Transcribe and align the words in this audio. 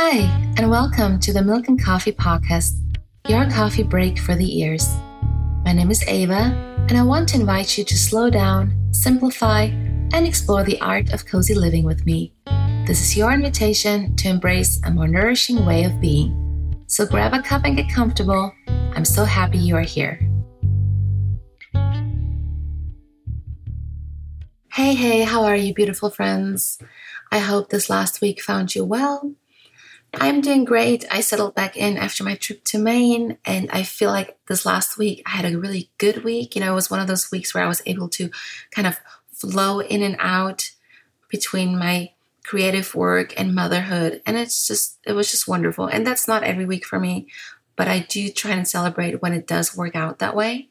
Hi, 0.00 0.30
and 0.56 0.70
welcome 0.70 1.18
to 1.18 1.32
the 1.32 1.42
Milk 1.42 1.66
and 1.66 1.82
Coffee 1.82 2.12
Podcast, 2.12 2.70
your 3.26 3.50
coffee 3.50 3.82
break 3.82 4.16
for 4.16 4.36
the 4.36 4.60
ears. 4.60 4.86
My 5.64 5.72
name 5.72 5.90
is 5.90 6.06
Eva, 6.06 6.54
and 6.88 6.92
I 6.92 7.02
want 7.02 7.28
to 7.30 7.40
invite 7.40 7.76
you 7.76 7.82
to 7.82 7.98
slow 7.98 8.30
down, 8.30 8.78
simplify, 8.92 9.62
and 10.12 10.24
explore 10.24 10.62
the 10.62 10.80
art 10.80 11.12
of 11.12 11.26
cozy 11.26 11.52
living 11.52 11.82
with 11.82 12.06
me. 12.06 12.32
This 12.86 13.00
is 13.00 13.16
your 13.16 13.32
invitation 13.32 14.14
to 14.14 14.28
embrace 14.28 14.80
a 14.84 14.90
more 14.92 15.08
nourishing 15.08 15.66
way 15.66 15.82
of 15.82 16.00
being. 16.00 16.76
So 16.86 17.04
grab 17.04 17.34
a 17.34 17.42
cup 17.42 17.62
and 17.64 17.76
get 17.76 17.92
comfortable. 17.92 18.52
I'm 18.68 19.04
so 19.04 19.24
happy 19.24 19.58
you 19.58 19.74
are 19.74 19.80
here. 19.80 20.20
Hey, 24.72 24.94
hey, 24.94 25.24
how 25.24 25.42
are 25.42 25.56
you, 25.56 25.74
beautiful 25.74 26.08
friends? 26.08 26.78
I 27.32 27.40
hope 27.40 27.70
this 27.70 27.90
last 27.90 28.20
week 28.20 28.40
found 28.40 28.76
you 28.76 28.84
well 28.84 29.34
I'm 30.14 30.40
doing 30.40 30.64
great. 30.64 31.04
I 31.10 31.20
settled 31.20 31.54
back 31.54 31.76
in 31.76 31.96
after 31.96 32.24
my 32.24 32.34
trip 32.34 32.64
to 32.64 32.78
Maine, 32.78 33.38
and 33.44 33.70
I 33.70 33.82
feel 33.82 34.10
like 34.10 34.38
this 34.46 34.64
last 34.64 34.96
week 34.96 35.22
I 35.26 35.30
had 35.30 35.52
a 35.52 35.58
really 35.58 35.90
good 35.98 36.24
week. 36.24 36.54
You 36.54 36.62
know, 36.62 36.72
it 36.72 36.76
was 36.76 36.90
one 36.90 37.00
of 37.00 37.06
those 37.06 37.30
weeks 37.30 37.54
where 37.54 37.64
I 37.64 37.68
was 37.68 37.82
able 37.84 38.08
to 38.10 38.30
kind 38.70 38.86
of 38.86 38.98
flow 39.32 39.80
in 39.80 40.02
and 40.02 40.16
out 40.18 40.70
between 41.28 41.78
my 41.78 42.12
creative 42.44 42.94
work 42.94 43.38
and 43.38 43.54
motherhood. 43.54 44.22
And 44.24 44.38
it's 44.38 44.66
just, 44.66 44.98
it 45.04 45.12
was 45.12 45.30
just 45.30 45.46
wonderful. 45.46 45.86
And 45.86 46.06
that's 46.06 46.26
not 46.26 46.42
every 46.42 46.64
week 46.64 46.86
for 46.86 46.98
me, 46.98 47.28
but 47.76 47.88
I 47.88 48.00
do 48.00 48.30
try 48.30 48.52
and 48.52 48.66
celebrate 48.66 49.20
when 49.20 49.34
it 49.34 49.46
does 49.46 49.76
work 49.76 49.94
out 49.94 50.18
that 50.18 50.34
way. 50.34 50.70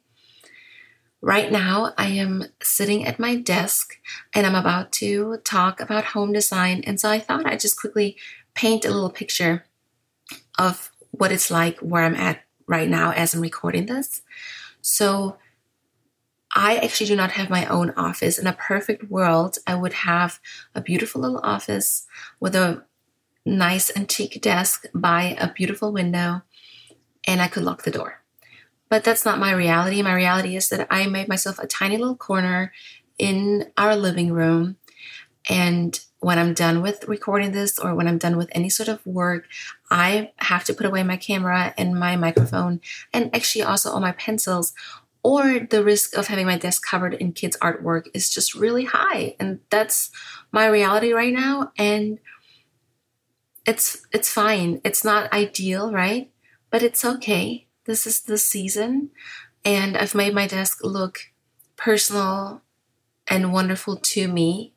Right 1.22 1.52
now, 1.52 1.94
I 1.98 2.08
am 2.08 2.46
sitting 2.62 3.06
at 3.06 3.20
my 3.20 3.36
desk 3.36 3.98
and 4.34 4.48
I'm 4.48 4.56
about 4.56 4.92
to 4.94 5.38
talk 5.44 5.80
about 5.80 6.06
home 6.06 6.34
design. 6.34 6.82
And 6.86 7.00
so 7.00 7.10
I 7.10 7.20
thought 7.20 7.46
I'd 7.46 7.60
just 7.60 7.80
quickly 7.80 8.18
paint 8.58 8.84
a 8.84 8.90
little 8.90 9.10
picture 9.10 9.64
of 10.58 10.92
what 11.12 11.32
it's 11.32 11.52
like 11.52 11.80
where 11.80 12.04
I'm 12.04 12.16
at 12.16 12.42
right 12.68 12.90
now 12.90 13.12
as 13.12 13.34
I'm 13.34 13.42
recording 13.42 13.86
this. 13.86 14.22
So, 14.82 15.38
I 16.56 16.78
actually 16.78 17.08
do 17.08 17.16
not 17.16 17.32
have 17.32 17.50
my 17.52 17.66
own 17.68 17.92
office. 17.92 18.40
In 18.40 18.48
a 18.48 18.54
perfect 18.54 19.12
world, 19.12 19.58
I 19.68 19.76
would 19.76 19.94
have 19.94 20.40
a 20.74 20.82
beautiful 20.82 21.22
little 21.22 21.42
office 21.44 22.08
with 22.40 22.56
a 22.56 22.84
nice 23.46 23.96
antique 23.96 24.42
desk 24.42 24.86
by 24.94 25.38
a 25.40 25.54
beautiful 25.54 25.92
window, 25.92 26.42
and 27.26 27.42
I 27.42 27.48
could 27.48 27.64
lock 27.64 27.84
the 27.84 27.92
door. 27.92 28.24
But 28.90 29.04
that's 29.04 29.26
not 29.26 29.40
my 29.40 29.52
reality. 29.52 30.02
My 30.02 30.16
reality 30.16 30.56
is 30.56 30.70
that 30.70 30.88
I 30.90 31.06
made 31.06 31.28
myself 31.28 31.60
a 31.60 31.68
tiny 31.68 31.98
little 31.98 32.16
corner 32.16 32.72
in 33.20 33.72
our 33.78 33.96
living 33.96 34.32
room, 34.32 34.78
and 35.50 36.00
when 36.20 36.40
I'm 36.40 36.54
done 36.54 36.82
with 36.82 37.08
recording 37.08 37.52
this 37.52 37.78
or 37.78 37.94
when 37.94 38.08
I'm 38.08 38.18
done 38.18 38.38
with 38.38 38.50
any 38.52 38.70
sort 38.70 38.90
of 38.90 39.06
work, 39.06 39.46
I 39.92 40.32
have 40.38 40.64
to 40.66 40.74
put 40.74 40.86
away 40.86 41.04
my 41.04 41.18
camera 41.18 41.74
and 41.78 42.00
my 42.00 42.16
microphone 42.16 42.82
and 43.14 43.34
actually 43.36 43.64
also 43.64 43.92
all 43.92 44.00
my 44.00 44.14
pencils 44.14 44.74
or 45.24 45.60
the 45.60 45.84
risk 45.84 46.18
of 46.18 46.28
having 46.28 46.46
my 46.46 46.58
desk 46.58 46.86
covered 46.86 47.14
in 47.16 47.34
kids' 47.34 47.58
artwork 47.58 48.08
is 48.14 48.30
just 48.30 48.56
really 48.56 48.86
high. 48.86 49.36
And 49.40 49.60
that's 49.70 50.10
my 50.52 50.68
reality 50.68 51.12
right 51.12 51.34
now. 51.34 51.72
And 51.78 52.20
it's 53.66 54.06
it's 54.12 54.32
fine. 54.32 54.80
It's 54.84 55.04
not 55.04 55.32
ideal, 55.34 55.92
right? 55.92 56.32
But 56.70 56.82
it's 56.82 57.04
okay. 57.04 57.68
This 57.86 58.08
is 58.08 58.22
the 58.22 58.38
season. 58.38 59.10
And 59.66 59.98
I've 59.98 60.16
made 60.16 60.34
my 60.34 60.48
desk 60.48 60.80
look 60.84 61.20
personal 61.76 62.62
and 63.28 63.52
wonderful 63.52 63.98
to 63.98 64.28
me. 64.28 64.74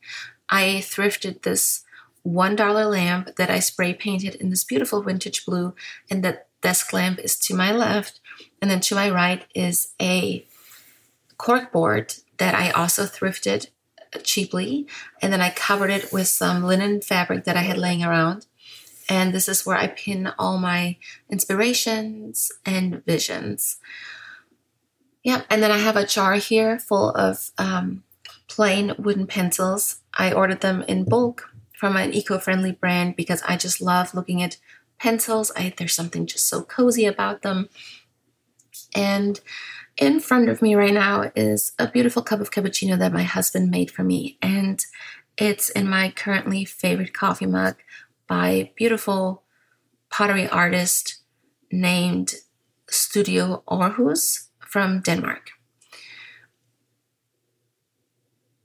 I 0.51 0.83
thrifted 0.83 1.43
this 1.43 1.85
$1 2.27 2.91
lamp 2.91 3.37
that 3.37 3.51
I 3.51 3.61
spray 3.61 3.95
painted 3.95 4.35
in 4.35 4.51
this 4.51 4.65
beautiful 4.65 5.03
vintage 5.03 5.47
blue, 5.47 5.75
and 6.11 6.23
that 6.25 6.49
desk 6.61 6.93
lamp 6.93 7.19
is 7.19 7.39
to 7.39 7.55
my 7.55 7.73
left. 7.73 8.21
And 8.61 8.71
then 8.71 8.81
to 8.81 8.95
my 8.95 9.09
right 9.09 9.45
is 9.55 9.95
a 10.01 10.45
cork 11.39 11.73
board 11.73 12.15
that 12.39 12.55
I 12.55 12.71
also 12.71 13.05
thrifted 13.05 13.69
cheaply. 14.23 14.87
And 15.23 15.33
then 15.33 15.41
I 15.41 15.51
covered 15.51 15.91
it 15.91 16.13
with 16.13 16.29
some 16.29 16.65
linen 16.65 17.01
fabric 17.01 17.45
that 17.45 17.57
I 17.57 17.63
had 17.63 17.79
laying 17.79 18.03
around. 18.03 18.47
And 19.09 19.33
this 19.33 19.49
is 19.49 19.67
where 19.67 19.77
I 19.77 19.89
pin 19.89 20.33
all 20.39 20.59
my 20.59 20.97
inspirations 21.31 22.53
and 22.65 23.05
visions. 23.05 23.79
Yeah, 25.23 25.43
and 25.51 25.63
then 25.63 25.71
I 25.71 25.79
have 25.79 25.97
a 25.97 26.07
jar 26.07 26.35
here 26.35 26.79
full 26.79 27.11
of 27.11 27.51
um, 27.59 28.05
plain 28.49 28.95
wooden 28.99 29.27
pencils. 29.27 30.00
I 30.21 30.35
ordered 30.35 30.61
them 30.61 30.83
in 30.87 31.05
bulk 31.05 31.51
from 31.73 31.97
an 31.97 32.13
eco-friendly 32.13 32.73
brand 32.73 33.17
because 33.17 33.41
I 33.49 33.57
just 33.57 33.81
love 33.81 34.15
looking 34.15 34.43
at 34.43 34.59
pencils. 34.99 35.51
I 35.57 35.73
there's 35.75 35.95
something 35.95 36.27
just 36.27 36.47
so 36.47 36.63
cozy 36.63 37.07
about 37.07 37.41
them. 37.41 37.71
And 38.95 39.41
in 39.97 40.21
front 40.21 40.51
of 40.51 40.61
me 40.61 40.75
right 40.75 40.93
now 40.93 41.33
is 41.35 41.73
a 41.79 41.91
beautiful 41.91 42.23
cup 42.23 42.39
of 42.41 42.51
cappuccino 42.51 42.99
that 42.99 43.15
my 43.15 43.23
husband 43.23 43.71
made 43.71 43.91
for 43.91 44.05
me 44.05 44.37
and 44.43 44.85
it's 45.39 45.71
in 45.71 45.89
my 45.89 46.11
currently 46.11 46.67
favorite 46.67 47.15
coffee 47.15 47.47
mug 47.47 47.77
by 48.27 48.73
beautiful 48.77 49.43
pottery 50.11 50.47
artist 50.49 51.23
named 51.73 52.35
Studio 52.91 53.63
Aarhus 53.69 54.49
from 54.59 55.01
Denmark 55.01 55.51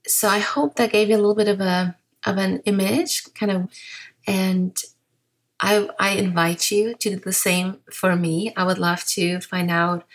so 0.08 0.28
I 0.28 0.40
hope 0.40 0.76
that 0.76 0.92
gave 0.92 1.10
you 1.10 1.16
a 1.16 1.18
little 1.18 1.36
bit 1.36 1.48
of 1.48 1.60
a 1.60 1.96
of 2.26 2.38
an 2.38 2.60
image, 2.66 3.24
kind 3.34 3.52
of, 3.52 3.70
and 4.28 4.78
I 5.60 5.90
I 6.00 6.12
invite 6.12 6.72
you 6.72 6.96
to 6.96 7.10
do 7.12 7.16
the 7.18 7.34
same 7.34 7.80
for 7.92 8.16
me. 8.16 8.54
I 8.56 8.64
would 8.64 8.80
love 8.80 9.06
to 9.10 9.40
find 9.42 9.70
out 9.70 10.06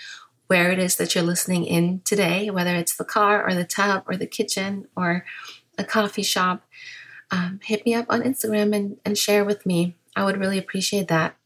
where 0.46 0.72
it 0.72 0.80
is 0.80 0.96
that 0.96 1.14
you're 1.14 1.22
listening 1.22 1.64
in 1.64 2.00
today, 2.04 2.50
whether 2.50 2.74
it's 2.74 2.96
the 2.96 3.04
car 3.04 3.46
or 3.46 3.54
the 3.54 3.64
tub 3.64 4.02
or 4.08 4.16
the 4.16 4.26
kitchen 4.26 4.88
or 4.96 5.24
a 5.78 5.84
coffee 5.84 6.24
shop. 6.24 6.62
Um, 7.30 7.60
hit 7.62 7.86
me 7.86 7.94
up 7.94 8.06
on 8.08 8.22
Instagram 8.22 8.74
and, 8.74 8.96
and 9.04 9.16
share 9.16 9.44
with 9.44 9.64
me. 9.64 9.94
I 10.16 10.24
would 10.24 10.38
really 10.38 10.58
appreciate 10.58 11.06
that. 11.06 11.36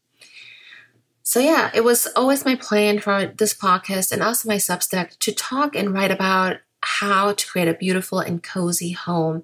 So, 1.21 1.39
yeah, 1.39 1.69
it 1.73 1.83
was 1.83 2.07
always 2.15 2.45
my 2.45 2.55
plan 2.55 2.99
for 2.99 3.27
this 3.27 3.53
podcast 3.53 4.11
and 4.11 4.23
also 4.23 4.49
my 4.49 4.55
Substack 4.55 5.17
to 5.19 5.31
talk 5.31 5.75
and 5.75 5.93
write 5.93 6.11
about 6.11 6.57
how 6.85 7.33
to 7.33 7.47
create 7.47 7.67
a 7.67 7.73
beautiful 7.73 8.19
and 8.19 8.43
cozy 8.43 8.91
home. 8.91 9.43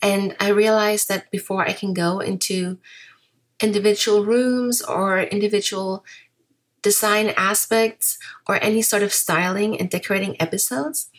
And 0.00 0.36
I 0.38 0.48
realized 0.48 1.08
that 1.08 1.30
before 1.30 1.66
I 1.66 1.72
can 1.72 1.92
go 1.92 2.20
into 2.20 2.78
individual 3.60 4.24
rooms 4.24 4.82
or 4.82 5.20
individual 5.20 6.04
design 6.82 7.32
aspects 7.36 8.18
or 8.46 8.62
any 8.62 8.82
sort 8.82 9.02
of 9.02 9.12
styling 9.12 9.78
and 9.80 9.90
decorating 9.90 10.40
episodes, 10.40 11.10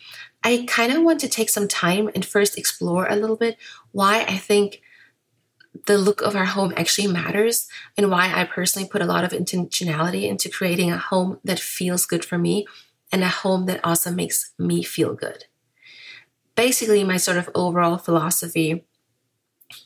I 0.42 0.64
kind 0.66 0.92
of 0.92 1.02
want 1.02 1.20
to 1.20 1.28
take 1.28 1.50
some 1.50 1.68
time 1.68 2.08
and 2.14 2.24
first 2.24 2.56
explore 2.56 3.06
a 3.06 3.16
little 3.16 3.36
bit 3.36 3.58
why 3.92 4.22
I 4.22 4.38
think 4.38 4.80
the 5.86 5.98
look 5.98 6.22
of 6.22 6.34
our 6.34 6.46
home 6.46 6.72
actually 6.76 7.08
matters 7.08 7.68
and 7.96 8.10
why 8.10 8.32
I 8.34 8.44
personally 8.44 8.88
put 8.88 9.02
a 9.02 9.06
lot 9.06 9.24
of 9.24 9.32
intentionality 9.32 10.28
into 10.28 10.48
creating 10.48 10.90
a 10.90 10.98
home 10.98 11.40
that 11.44 11.60
feels 11.60 12.06
good 12.06 12.24
for 12.24 12.38
me 12.38 12.66
and 13.12 13.22
a 13.22 13.28
home 13.28 13.66
that 13.66 13.84
also 13.84 14.10
makes 14.10 14.52
me 14.58 14.82
feel 14.82 15.14
good 15.14 15.44
basically 16.58 17.04
my 17.04 17.16
sort 17.16 17.36
of 17.36 17.48
overall 17.54 17.96
philosophy 17.98 18.84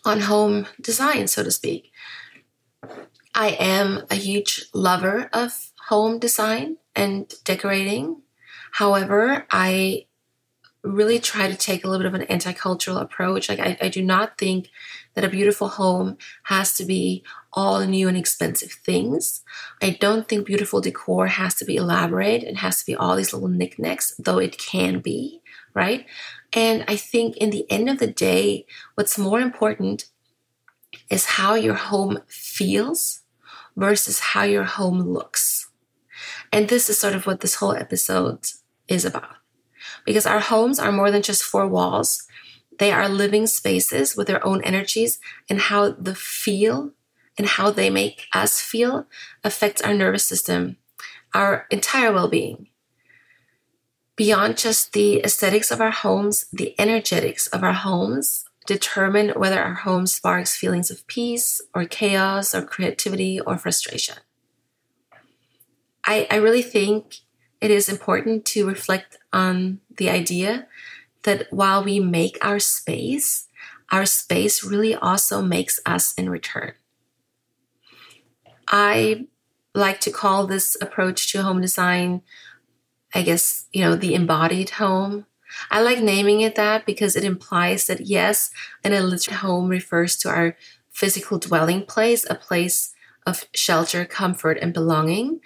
on 0.06 0.20
home 0.20 0.66
design, 0.80 1.28
so 1.28 1.44
to 1.44 1.50
speak. 1.50 1.92
I 3.34 3.48
am 3.60 4.06
a 4.10 4.14
huge 4.14 4.64
lover 4.72 5.28
of 5.34 5.70
home 5.88 6.18
design 6.18 6.78
and 6.96 7.30
decorating. 7.44 8.22
However, 8.72 9.46
I 9.50 10.06
really 10.82 11.18
try 11.18 11.46
to 11.46 11.54
take 11.54 11.84
a 11.84 11.88
little 11.88 12.02
bit 12.02 12.12
of 12.12 12.18
an 12.18 12.26
anti-cultural 12.36 12.96
approach. 12.96 13.50
Like 13.50 13.60
I, 13.60 13.76
I, 13.82 13.88
do 13.88 14.02
not 14.02 14.38
think 14.38 14.70
that 15.14 15.24
a 15.24 15.28
beautiful 15.28 15.68
home 15.68 16.16
has 16.44 16.74
to 16.78 16.84
be 16.84 17.22
all 17.52 17.84
new 17.84 18.08
and 18.08 18.16
expensive 18.16 18.72
things. 18.72 19.42
I 19.80 19.90
don't 19.90 20.26
think 20.26 20.46
beautiful 20.46 20.80
decor 20.80 21.26
has 21.26 21.54
to 21.56 21.64
be 21.66 21.76
elaborate. 21.76 22.42
It 22.42 22.56
has 22.56 22.80
to 22.80 22.86
be 22.86 22.96
all 22.96 23.14
these 23.14 23.32
little 23.32 23.48
knickknacks, 23.48 24.14
though 24.18 24.38
it 24.38 24.58
can 24.58 24.98
be, 25.00 25.40
right? 25.74 26.06
And 26.52 26.84
I 26.86 26.96
think 26.96 27.36
in 27.36 27.50
the 27.50 27.70
end 27.70 27.88
of 27.88 27.98
the 27.98 28.06
day, 28.06 28.66
what's 28.94 29.18
more 29.18 29.40
important 29.40 30.06
is 31.08 31.24
how 31.24 31.54
your 31.54 31.74
home 31.74 32.18
feels 32.28 33.20
versus 33.76 34.18
how 34.20 34.42
your 34.42 34.64
home 34.64 35.00
looks. 35.00 35.70
And 36.52 36.68
this 36.68 36.90
is 36.90 36.98
sort 36.98 37.14
of 37.14 37.26
what 37.26 37.40
this 37.40 37.56
whole 37.56 37.72
episode 37.74 38.46
is 38.86 39.04
about. 39.04 39.36
Because 40.04 40.26
our 40.26 40.40
homes 40.40 40.78
are 40.78 40.92
more 40.92 41.10
than 41.10 41.22
just 41.22 41.42
four 41.42 41.66
walls. 41.66 42.26
They 42.78 42.92
are 42.92 43.08
living 43.08 43.46
spaces 43.46 44.16
with 44.16 44.26
their 44.26 44.44
own 44.46 44.62
energies 44.62 45.18
and 45.48 45.58
how 45.58 45.92
the 45.92 46.14
feel 46.14 46.92
and 47.38 47.46
how 47.46 47.70
they 47.70 47.88
make 47.88 48.26
us 48.34 48.60
feel 48.60 49.06
affects 49.42 49.80
our 49.80 49.94
nervous 49.94 50.26
system, 50.26 50.76
our 51.32 51.66
entire 51.70 52.12
well-being 52.12 52.68
beyond 54.16 54.58
just 54.58 54.92
the 54.92 55.20
aesthetics 55.24 55.70
of 55.70 55.80
our 55.80 55.90
homes, 55.90 56.46
the 56.52 56.74
energetics 56.78 57.46
of 57.48 57.62
our 57.62 57.72
homes 57.72 58.44
determine 58.66 59.30
whether 59.30 59.60
our 59.60 59.74
home 59.74 60.06
sparks 60.06 60.56
feelings 60.56 60.90
of 60.90 61.06
peace 61.06 61.60
or 61.74 61.84
chaos 61.84 62.54
or 62.54 62.62
creativity 62.62 63.40
or 63.40 63.58
frustration. 63.58 64.16
I, 66.04 66.26
I 66.30 66.36
really 66.36 66.62
think 66.62 67.16
it 67.60 67.70
is 67.70 67.88
important 67.88 68.44
to 68.46 68.66
reflect 68.66 69.18
on 69.32 69.80
the 69.96 70.10
idea 70.10 70.66
that 71.22 71.52
while 71.52 71.84
we 71.84 72.00
make 72.00 72.36
our 72.42 72.58
space, 72.58 73.46
our 73.90 74.06
space 74.06 74.64
really 74.64 74.94
also 74.94 75.42
makes 75.42 75.78
us 75.86 76.12
in 76.14 76.28
return. 76.28 76.72
I 78.66 79.26
like 79.74 80.00
to 80.00 80.10
call 80.10 80.46
this 80.46 80.76
approach 80.80 81.30
to 81.32 81.42
home 81.42 81.60
design, 81.60 82.22
I 83.14 83.22
guess, 83.22 83.66
you 83.72 83.80
know, 83.82 83.94
the 83.96 84.14
embodied 84.14 84.70
home. 84.70 85.26
I 85.70 85.82
like 85.82 86.00
naming 86.00 86.40
it 86.40 86.54
that 86.54 86.86
because 86.86 87.14
it 87.14 87.24
implies 87.24 87.86
that 87.86 88.06
yes, 88.06 88.50
an 88.82 88.92
illiterate 88.92 89.38
home 89.38 89.68
refers 89.68 90.16
to 90.18 90.28
our 90.28 90.56
physical 90.90 91.38
dwelling 91.38 91.84
place, 91.84 92.24
a 92.28 92.34
place 92.34 92.94
of 93.26 93.44
shelter, 93.54 94.04
comfort, 94.04 94.58
and 94.60 94.72
belonging, 94.72 95.40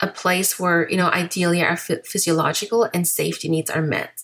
a 0.00 0.06
place 0.06 0.58
where, 0.58 0.88
you 0.88 0.96
know, 0.96 1.10
ideally 1.10 1.62
our 1.62 1.76
physiological 1.76 2.88
and 2.94 3.06
safety 3.06 3.48
needs 3.48 3.70
are 3.70 3.82
met. 3.82 4.22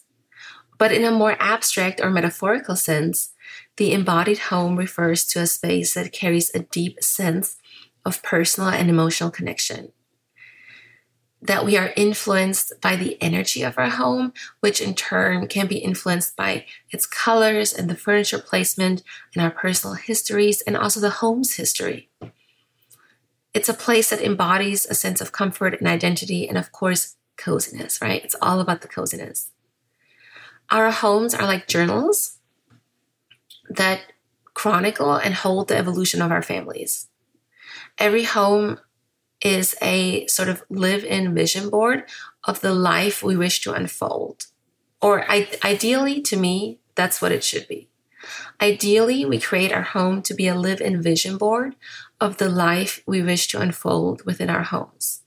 But 0.78 0.93
in 0.93 1.04
a 1.04 1.10
more 1.10 1.37
abstract 1.38 2.00
or 2.00 2.10
metaphorical 2.10 2.76
sense, 2.76 3.32
the 3.76 3.93
embodied 3.93 4.38
home 4.38 4.76
refers 4.76 5.25
to 5.26 5.40
a 5.40 5.46
space 5.46 5.94
that 5.94 6.12
carries 6.12 6.54
a 6.54 6.60
deep 6.60 7.02
sense 7.02 7.56
of 8.04 8.22
personal 8.22 8.70
and 8.70 8.88
emotional 8.88 9.31
connection. 9.31 9.93
That 11.46 11.64
we 11.64 11.76
are 11.76 11.93
influenced 11.96 12.81
by 12.81 12.96
the 12.96 13.16
energy 13.22 13.62
of 13.62 13.78
our 13.78 13.90
home, 13.90 14.32
which 14.60 14.81
in 14.81 14.94
turn 14.94 15.46
can 15.46 15.66
be 15.66 15.78
influenced 15.78 16.34
by 16.34 16.64
its 16.90 17.06
colors 17.06 17.72
and 17.72 17.88
the 17.88 17.96
furniture 17.96 18.38
placement 18.38 19.02
and 19.34 19.44
our 19.44 19.50
personal 19.50 19.94
histories 19.94 20.60
and 20.62 20.76
also 20.76 20.98
the 20.98 21.10
home's 21.22 21.54
history. 21.54 22.08
It's 23.54 23.69
a 23.69 23.75
place 23.75 24.10
that 24.10 24.20
embodies 24.20 24.87
a 24.87 24.94
sense 24.94 25.20
of 25.20 25.32
comfort 25.32 25.78
and 25.78 25.88
identity, 25.88 26.48
and 26.48 26.58
of 26.58 26.72
course, 26.72 27.16
coziness, 27.37 28.02
right? 28.02 28.25
It's 28.25 28.37
all 28.43 28.60
about 28.60 28.81
the 28.81 28.88
coziness. 28.88 29.50
Our 30.70 30.90
homes 30.90 31.32
are 31.32 31.46
like 31.46 31.69
journals 31.69 32.38
that 33.70 34.12
chronicle 34.54 35.14
and 35.14 35.34
hold 35.34 35.69
the 35.69 35.76
evolution 35.76 36.20
of 36.20 36.32
our 36.32 36.43
families. 36.43 37.08
Every 37.98 38.25
home 38.25 38.81
is 39.46 39.76
a 39.81 40.26
sort 40.26 40.48
of 40.48 40.62
live 40.69 41.04
in 41.04 41.34
vision 41.34 41.70
board 41.70 42.04
of 42.44 42.60
the 42.60 42.75
life 42.75 43.22
we 43.22 43.37
wish 43.37 43.60
to 43.60 43.72
unfold. 43.72 44.46
Or 45.00 45.25
I, 45.31 45.48
ideally, 45.62 46.20
to 46.22 46.37
me, 46.37 46.81
that's 46.94 47.22
what 47.22 47.32
it 47.32 47.44
should 47.44 47.69
be. 47.69 47.88
Ideally, 48.60 49.25
we 49.25 49.38
create 49.38 49.72
our 49.72 49.82
home 49.82 50.22
to 50.22 50.34
be 50.34 50.48
a 50.48 50.54
live 50.54 50.81
in 50.81 51.00
vision 51.00 51.37
board 51.37 51.76
of 52.20 52.38
the 52.38 52.48
life 52.48 53.02
we 53.06 53.22
wish 53.22 53.46
to 53.48 53.60
unfold 53.60 54.25
within 54.25 54.50
our 54.50 54.64
homes. 54.64 55.22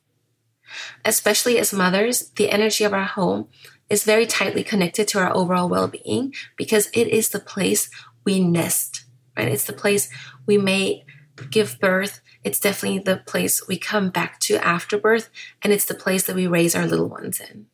Especially 1.05 1.57
as 1.57 1.71
mothers, 1.73 2.31
the 2.31 2.49
energy 2.51 2.83
of 2.83 2.93
our 2.93 3.05
home 3.05 3.47
is 3.89 4.03
very 4.03 4.25
tightly 4.25 4.63
connected 4.63 5.07
to 5.07 5.19
our 5.19 5.33
overall 5.33 5.69
well 5.69 5.87
being 5.87 6.33
because 6.57 6.89
it 6.93 7.07
is 7.07 7.29
the 7.29 7.39
place 7.39 7.89
we 8.25 8.39
nest, 8.39 9.05
right? 9.37 9.47
It's 9.47 9.65
the 9.65 9.73
place 9.73 10.09
we 10.45 10.57
may 10.57 11.05
give 11.49 11.79
birth. 11.79 12.21
It's 12.43 12.59
definitely 12.59 12.99
the 12.99 13.17
place 13.17 13.67
we 13.67 13.77
come 13.77 14.09
back 14.09 14.39
to 14.41 14.55
after 14.65 14.97
birth, 14.97 15.29
and 15.61 15.73
it's 15.73 15.85
the 15.85 15.93
place 15.93 16.23
that 16.23 16.35
we 16.35 16.47
raise 16.47 16.75
our 16.75 16.85
little 16.85 17.09
ones 17.09 17.39
in. 17.39 17.67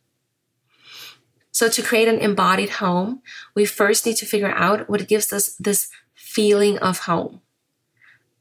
So, 1.52 1.70
to 1.70 1.82
create 1.82 2.08
an 2.08 2.20
embodied 2.20 2.72
home, 2.72 3.22
we 3.56 3.66
first 3.66 4.06
need 4.06 4.18
to 4.18 4.26
figure 4.26 4.52
out 4.52 4.90
what 4.90 5.08
gives 5.08 5.32
us 5.32 5.56
this 5.56 5.90
feeling 6.14 6.78
of 6.80 7.00
home. 7.00 7.42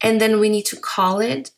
And 0.00 0.20
then 0.20 0.40
we 0.40 0.48
need 0.48 0.66
to 0.66 0.76
call 0.76 1.20
it, 1.20 1.52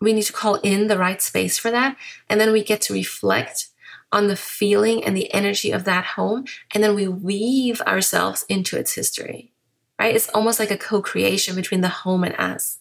we 0.00 0.12
need 0.12 0.22
to 0.24 0.32
call 0.32 0.56
in 0.56 0.86
the 0.86 0.98
right 0.98 1.20
space 1.20 1.58
for 1.58 1.70
that. 1.70 1.96
And 2.28 2.40
then 2.40 2.52
we 2.52 2.62
get 2.62 2.80
to 2.82 2.92
reflect 2.92 3.68
on 4.12 4.28
the 4.28 4.36
feeling 4.36 5.02
and 5.02 5.16
the 5.16 5.32
energy 5.32 5.70
of 5.70 5.84
that 5.84 6.04
home, 6.04 6.44
and 6.74 6.84
then 6.84 6.94
we 6.94 7.08
weave 7.08 7.80
ourselves 7.82 8.44
into 8.48 8.76
its 8.76 8.94
history, 8.94 9.52
right? 9.98 10.14
It's 10.14 10.28
almost 10.28 10.60
like 10.60 10.70
a 10.70 10.76
co 10.76 11.00
creation 11.00 11.56
between 11.56 11.80
the 11.80 11.88
home 11.88 12.22
and 12.22 12.36
us. 12.38 12.78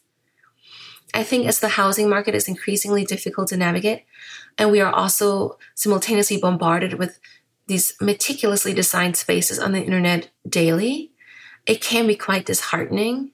I 1.14 1.24
think 1.24 1.48
as 1.48 1.60
the 1.60 1.70
housing 1.70 2.10
market 2.10 2.36
is 2.36 2.48
increasingly 2.48 3.04
difficult 3.04 3.50
to 3.50 3.58
navigate, 3.58 4.06
and 4.58 4.72
we 4.72 4.80
are 4.80 4.94
also 4.94 5.58
simultaneously 5.76 6.38
bombarded 6.38 6.94
with 6.94 7.20
these 7.68 7.96
meticulously 8.02 8.74
designed 8.74 9.18
spaces 9.18 9.60
on 9.60 9.72
the 9.72 9.84
internet 9.84 10.30
daily, 10.48 11.12
it 11.66 11.82
can 11.82 12.08
be 12.08 12.16
quite 12.16 12.46
disheartening. 12.46 13.32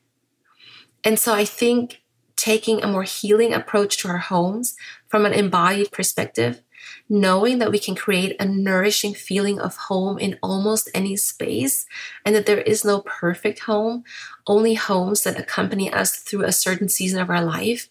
And 1.04 1.20
so 1.20 1.34
I 1.34 1.46
think 1.46 2.02
taking 2.36 2.84
a 2.84 2.88
more 2.88 3.04
healing 3.04 3.54
approach 3.54 3.98
to 3.98 4.08
our 4.08 4.18
homes 4.18 4.76
from 5.08 5.26
an 5.26 5.34
embodied 5.34 5.92
perspective 5.92 6.62
knowing 7.10 7.60
that 7.60 7.72
we 7.72 7.80
can 7.80 7.96
create 7.96 8.36
a 8.40 8.46
nourishing 8.46 9.14
feeling 9.14 9.60
of 9.60 9.76
home 9.76 10.18
in 10.20 10.38
almost 10.42 10.90
any 10.94 11.16
space 11.16 11.86
and 12.26 12.36
that 12.36 12.46
there 12.46 12.62
is 12.62 12.84
no 12.84 13.02
perfect 13.02 13.60
home, 13.60 14.04
only 14.48 14.76
homes 14.76 15.24
that 15.24 15.40
accompany 15.40 15.92
us 15.92 16.16
through 16.16 16.44
a 16.44 16.52
certain 16.52 16.90
season 16.90 17.20
of 17.20 17.30
our 17.30 17.44
life, 17.44 17.90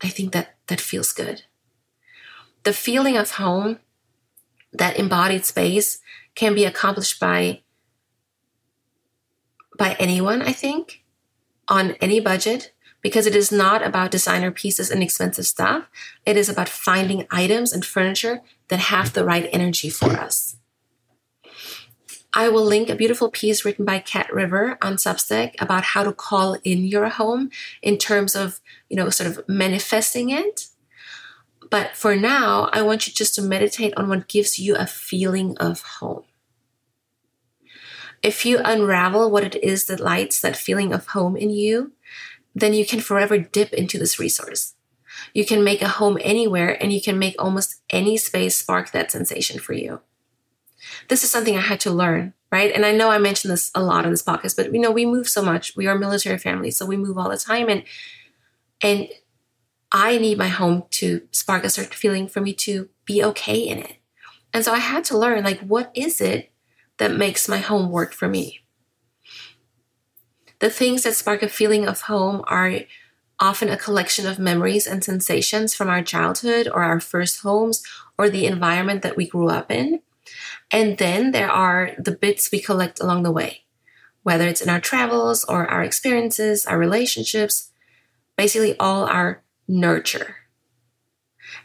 I 0.00 0.08
think 0.08 0.32
that 0.32 0.54
that 0.68 0.80
feels 0.80 1.12
good. 1.12 1.42
The 2.62 2.72
feeling 2.72 3.16
of 3.16 3.32
home, 3.32 3.78
that 4.72 4.98
embodied 4.98 5.44
space, 5.44 5.98
can 6.34 6.54
be 6.54 6.64
accomplished 6.64 7.18
by 7.20 7.62
by 9.78 9.94
anyone, 10.00 10.42
I 10.42 10.52
think, 10.52 11.04
on 11.68 11.92
any 12.00 12.18
budget, 12.18 12.72
because 13.00 13.26
it 13.26 13.36
is 13.36 13.52
not 13.52 13.86
about 13.86 14.10
designer 14.10 14.50
pieces 14.50 14.90
and 14.90 15.04
expensive 15.04 15.46
stuff. 15.46 15.84
It 16.26 16.36
is 16.36 16.48
about 16.48 16.68
finding 16.68 17.28
items 17.30 17.72
and 17.72 17.84
furniture 17.84 18.42
that 18.68 18.80
have 18.80 19.12
the 19.12 19.24
right 19.24 19.48
energy 19.52 19.88
for 19.88 20.10
us. 20.10 20.56
I 22.38 22.48
will 22.50 22.64
link 22.64 22.88
a 22.88 22.94
beautiful 22.94 23.32
piece 23.32 23.64
written 23.64 23.84
by 23.84 23.98
Kat 23.98 24.32
River 24.32 24.78
on 24.80 24.94
Substack 24.94 25.60
about 25.60 25.82
how 25.82 26.04
to 26.04 26.12
call 26.12 26.54
in 26.62 26.84
your 26.84 27.08
home 27.08 27.50
in 27.82 27.98
terms 27.98 28.36
of, 28.36 28.60
you 28.88 28.96
know, 28.96 29.10
sort 29.10 29.28
of 29.28 29.48
manifesting 29.48 30.30
it. 30.30 30.68
But 31.68 31.96
for 31.96 32.14
now, 32.14 32.70
I 32.72 32.82
want 32.82 33.08
you 33.08 33.12
just 33.12 33.34
to 33.34 33.42
meditate 33.42 33.92
on 33.96 34.08
what 34.08 34.28
gives 34.28 34.56
you 34.56 34.76
a 34.76 34.86
feeling 34.86 35.58
of 35.58 35.82
home. 35.98 36.22
If 38.22 38.46
you 38.46 38.60
unravel 38.64 39.32
what 39.32 39.42
it 39.42 39.56
is 39.60 39.86
that 39.86 39.98
lights 39.98 40.40
that 40.40 40.56
feeling 40.56 40.92
of 40.92 41.08
home 41.08 41.36
in 41.36 41.50
you, 41.50 41.90
then 42.54 42.72
you 42.72 42.86
can 42.86 43.00
forever 43.00 43.36
dip 43.36 43.72
into 43.72 43.98
this 43.98 44.20
resource. 44.20 44.76
You 45.34 45.44
can 45.44 45.64
make 45.64 45.82
a 45.82 45.88
home 45.88 46.18
anywhere 46.20 46.80
and 46.80 46.92
you 46.92 47.02
can 47.02 47.18
make 47.18 47.34
almost 47.36 47.82
any 47.90 48.16
space 48.16 48.54
spark 48.54 48.92
that 48.92 49.10
sensation 49.10 49.58
for 49.58 49.72
you. 49.72 50.02
This 51.08 51.24
is 51.24 51.30
something 51.30 51.56
I 51.56 51.60
had 51.60 51.80
to 51.80 51.90
learn, 51.90 52.34
right? 52.50 52.72
And 52.74 52.84
I 52.84 52.92
know 52.92 53.10
I 53.10 53.18
mentioned 53.18 53.52
this 53.52 53.70
a 53.74 53.82
lot 53.82 54.04
on 54.04 54.10
this 54.10 54.22
podcast, 54.22 54.56
but 54.56 54.72
you 54.72 54.80
know, 54.80 54.90
we 54.90 55.06
move 55.06 55.28
so 55.28 55.42
much. 55.42 55.76
We 55.76 55.86
are 55.86 55.98
military 55.98 56.38
family, 56.38 56.70
so 56.70 56.86
we 56.86 56.96
move 56.96 57.18
all 57.18 57.30
the 57.30 57.36
time 57.36 57.68
and 57.68 57.84
and 58.82 59.08
I 59.90 60.18
need 60.18 60.38
my 60.38 60.48
home 60.48 60.84
to 60.92 61.22
spark 61.32 61.64
a 61.64 61.70
certain 61.70 61.92
feeling 61.92 62.28
for 62.28 62.40
me 62.40 62.52
to 62.54 62.88
be 63.04 63.24
okay 63.24 63.58
in 63.58 63.78
it. 63.78 63.96
And 64.52 64.64
so 64.64 64.72
I 64.72 64.78
had 64.78 65.04
to 65.04 65.18
learn 65.18 65.44
like 65.44 65.60
what 65.60 65.90
is 65.94 66.20
it 66.20 66.52
that 66.98 67.16
makes 67.16 67.48
my 67.48 67.58
home 67.58 67.90
work 67.90 68.12
for 68.12 68.28
me? 68.28 68.60
The 70.58 70.70
things 70.70 71.04
that 71.04 71.14
spark 71.14 71.42
a 71.42 71.48
feeling 71.48 71.86
of 71.86 72.02
home 72.02 72.42
are 72.46 72.80
often 73.40 73.68
a 73.68 73.76
collection 73.76 74.26
of 74.26 74.38
memories 74.38 74.86
and 74.86 75.04
sensations 75.04 75.74
from 75.74 75.88
our 75.88 76.02
childhood 76.02 76.66
or 76.66 76.82
our 76.82 77.00
first 77.00 77.42
homes 77.42 77.82
or 78.18 78.28
the 78.28 78.46
environment 78.46 79.02
that 79.02 79.16
we 79.16 79.26
grew 79.26 79.48
up 79.48 79.70
in. 79.70 80.00
And 80.70 80.98
then 80.98 81.32
there 81.32 81.50
are 81.50 81.92
the 81.98 82.12
bits 82.12 82.50
we 82.52 82.60
collect 82.60 83.00
along 83.00 83.22
the 83.22 83.32
way, 83.32 83.64
whether 84.22 84.46
it's 84.46 84.60
in 84.60 84.68
our 84.68 84.80
travels 84.80 85.44
or 85.44 85.66
our 85.66 85.82
experiences, 85.82 86.66
our 86.66 86.78
relationships, 86.78 87.70
basically 88.36 88.78
all 88.78 89.04
our 89.04 89.42
nurture. 89.66 90.36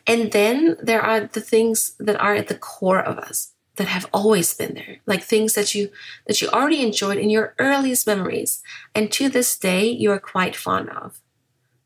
And 0.07 0.31
then 0.31 0.77
there 0.81 1.01
are 1.01 1.21
the 1.21 1.41
things 1.41 1.93
that 1.99 2.19
are 2.19 2.35
at 2.35 2.47
the 2.47 2.57
core 2.57 3.01
of 3.01 3.17
us 3.17 3.53
that 3.75 3.87
have 3.87 4.07
always 4.13 4.53
been 4.53 4.75
there 4.75 4.97
like 5.05 5.23
things 5.23 5.55
that 5.55 5.73
you 5.73 5.89
that 6.27 6.41
you 6.41 6.47
already 6.49 6.81
enjoyed 6.81 7.17
in 7.17 7.29
your 7.29 7.55
earliest 7.57 8.05
memories 8.05 8.61
and 8.93 9.11
to 9.11 9.29
this 9.29 9.57
day 9.57 9.89
you 9.89 10.11
are 10.11 10.19
quite 10.19 10.55
fond 10.55 10.89
of 10.89 11.19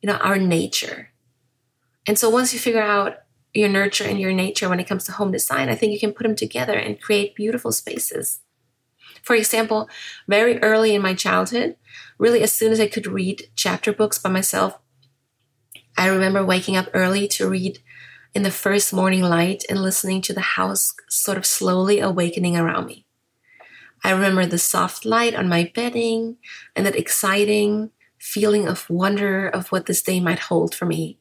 you 0.02 0.08
know 0.08 0.18
our 0.18 0.38
nature 0.38 1.12
and 2.06 2.20
so 2.20 2.30
once 2.30 2.54
you 2.54 2.60
figure 2.60 2.82
out 2.82 3.20
your 3.58 3.70
nurture 3.70 4.04
and 4.04 4.20
your 4.20 4.34
nature 4.34 4.70
when 4.70 4.80
it 4.80 4.88
comes 4.88 5.04
to 5.06 5.12
home 5.12 5.32
design 5.32 5.70
i 5.70 5.76
think 5.76 5.92
you 5.92 6.00
can 6.00 6.14
put 6.14 6.24
them 6.24 6.36
together 6.36 6.74
and 6.74 7.02
create 7.02 7.36
beautiful 7.36 7.72
spaces 7.72 8.42
for 9.24 9.36
example 9.36 9.90
very 10.28 10.62
early 10.62 10.94
in 10.94 11.02
my 11.02 11.14
childhood 11.14 11.76
really 12.18 12.42
as 12.42 12.52
soon 12.52 12.72
as 12.72 12.80
i 12.80 12.88
could 12.88 13.08
read 13.08 13.50
chapter 13.56 13.92
books 13.92 14.20
by 14.20 14.30
myself 14.30 14.80
i 15.98 16.08
remember 16.08 16.46
waking 16.46 16.76
up 16.76 16.88
early 16.94 17.28
to 17.28 17.50
read 17.50 17.80
in 18.38 18.44
the 18.44 18.52
first 18.52 18.94
morning 18.94 19.24
light 19.24 19.64
and 19.68 19.82
listening 19.82 20.22
to 20.22 20.32
the 20.32 20.42
house 20.42 20.94
sort 21.10 21.40
of 21.40 21.46
slowly 21.46 22.00
awakening 22.00 22.56
around 22.56 22.86
me. 22.86 23.04
I 24.04 24.12
remember 24.12 24.46
the 24.46 24.60
soft 24.60 25.06
light 25.06 25.34
on 25.34 25.50
my 25.50 25.72
bedding 25.74 26.38
and 26.76 26.86
that 26.86 26.96
exciting 26.96 27.90
feeling 28.20 28.68
of 28.68 28.88
wonder 28.92 29.48
of 29.48 29.72
what 29.72 29.88
this 29.88 30.04
day 30.04 30.20
might 30.20 30.38
hold 30.38 30.76
for 30.76 30.86
me. 30.86 31.18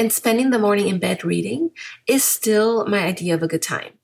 And 0.00 0.10
spending 0.10 0.48
the 0.48 0.58
morning 0.58 0.88
in 0.88 0.98
bed 0.98 1.24
reading 1.24 1.72
is 2.06 2.24
still 2.24 2.86
my 2.86 3.00
idea 3.00 3.34
of 3.34 3.42
a 3.42 3.46
good 3.46 3.60
time. 3.60 3.98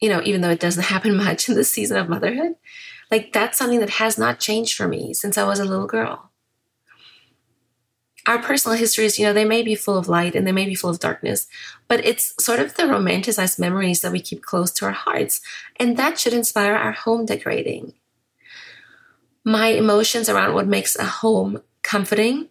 You 0.00 0.08
know, 0.08 0.20
even 0.24 0.40
though 0.40 0.50
it 0.50 0.58
doesn't 0.58 0.82
happen 0.94 1.16
much 1.16 1.48
in 1.48 1.54
this 1.54 1.70
season 1.70 1.96
of 1.96 2.08
motherhood, 2.08 2.56
like 3.08 3.32
that's 3.32 3.56
something 3.56 3.78
that 3.78 3.90
has 3.90 4.18
not 4.18 4.40
changed 4.40 4.76
for 4.76 4.88
me 4.88 5.14
since 5.14 5.38
I 5.38 5.44
was 5.44 5.60
a 5.60 5.64
little 5.64 5.86
girl. 5.86 6.32
Our 8.26 8.42
personal 8.42 8.76
histories, 8.76 9.16
you 9.16 9.24
know, 9.24 9.32
they 9.32 9.44
may 9.44 9.62
be 9.62 9.76
full 9.76 9.96
of 9.96 10.08
light 10.08 10.34
and 10.34 10.44
they 10.44 10.50
may 10.50 10.66
be 10.66 10.74
full 10.74 10.90
of 10.90 10.98
darkness, 10.98 11.46
but 11.86 12.04
it's 12.04 12.34
sort 12.44 12.58
of 12.58 12.74
the 12.74 12.82
romanticized 12.82 13.60
memories 13.60 14.00
that 14.00 14.10
we 14.10 14.20
keep 14.20 14.42
close 14.42 14.72
to 14.72 14.86
our 14.86 14.90
hearts. 14.90 15.40
And 15.78 15.96
that 15.98 16.18
should 16.18 16.32
inspire 16.32 16.74
our 16.74 16.90
home 16.90 17.26
decorating. 17.26 17.92
My 19.44 19.68
emotions 19.68 20.28
around 20.28 20.54
what 20.54 20.66
makes 20.66 20.96
a 20.96 21.04
home 21.04 21.62
comforting 21.84 22.48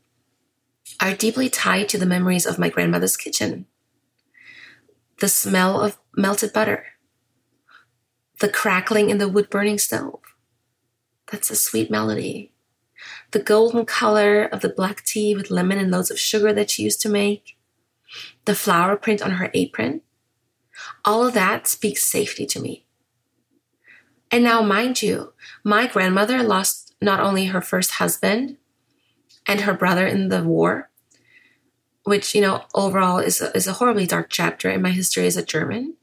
are 1.00 1.14
deeply 1.14 1.50
tied 1.50 1.90
to 1.90 1.98
the 1.98 2.06
memories 2.06 2.46
of 2.46 2.60
my 2.60 2.70
grandmother's 2.70 3.18
kitchen. 3.18 3.66
The 5.20 5.28
smell 5.28 5.82
of 5.82 5.98
melted 6.16 6.52
butter, 6.52 6.86
the 8.40 8.50
crackling 8.50 9.10
in 9.10 9.20
the 9.20 9.30
wood 9.30 9.50
burning 9.50 9.78
stove. 9.78 10.20
That's 11.32 11.52
a 11.52 11.56
sweet 11.56 11.92
melody. 11.92 12.52
The 13.32 13.40
golden 13.40 13.86
color 13.86 14.44
of 14.44 14.62
the 14.62 14.70
black 14.70 15.04
tea 15.04 15.36
with 15.36 15.52
lemon 15.52 15.78
and 15.78 15.92
loads 15.92 16.12
of 16.12 16.20
sugar 16.20 16.52
that 16.54 16.70
she 16.70 16.84
used 16.84 17.02
to 17.02 17.10
make. 17.10 17.58
The 18.46 18.56
flower 18.56 18.98
print 18.98 19.22
on 19.22 19.32
her 19.32 19.52
apron. 19.54 20.02
All 21.06 21.26
of 21.26 21.34
that 21.34 21.68
speaks 21.68 22.04
safety 22.04 22.46
to 22.48 22.60
me. 22.60 22.86
And 24.32 24.44
now, 24.44 24.62
mind 24.62 25.02
you, 25.02 25.34
my 25.64 25.88
grandmother 25.88 26.42
lost 26.42 26.96
not 27.02 27.20
only 27.20 27.46
her 27.46 27.62
first 27.62 27.92
husband 27.92 28.58
and 29.48 29.62
her 29.62 29.74
brother 29.74 30.06
in 30.06 30.30
the 30.30 30.44
war, 30.44 30.90
which, 32.04 32.34
you 32.36 32.42
know, 32.42 32.64
overall 32.74 33.20
is 33.20 33.42
a, 33.42 33.56
is 33.56 33.68
a 33.68 33.74
horribly 33.74 34.06
dark 34.06 34.28
chapter 34.30 34.70
in 34.70 34.82
my 34.82 34.92
history 34.92 35.26
as 35.28 35.38
a 35.38 35.46
German. 35.46 35.96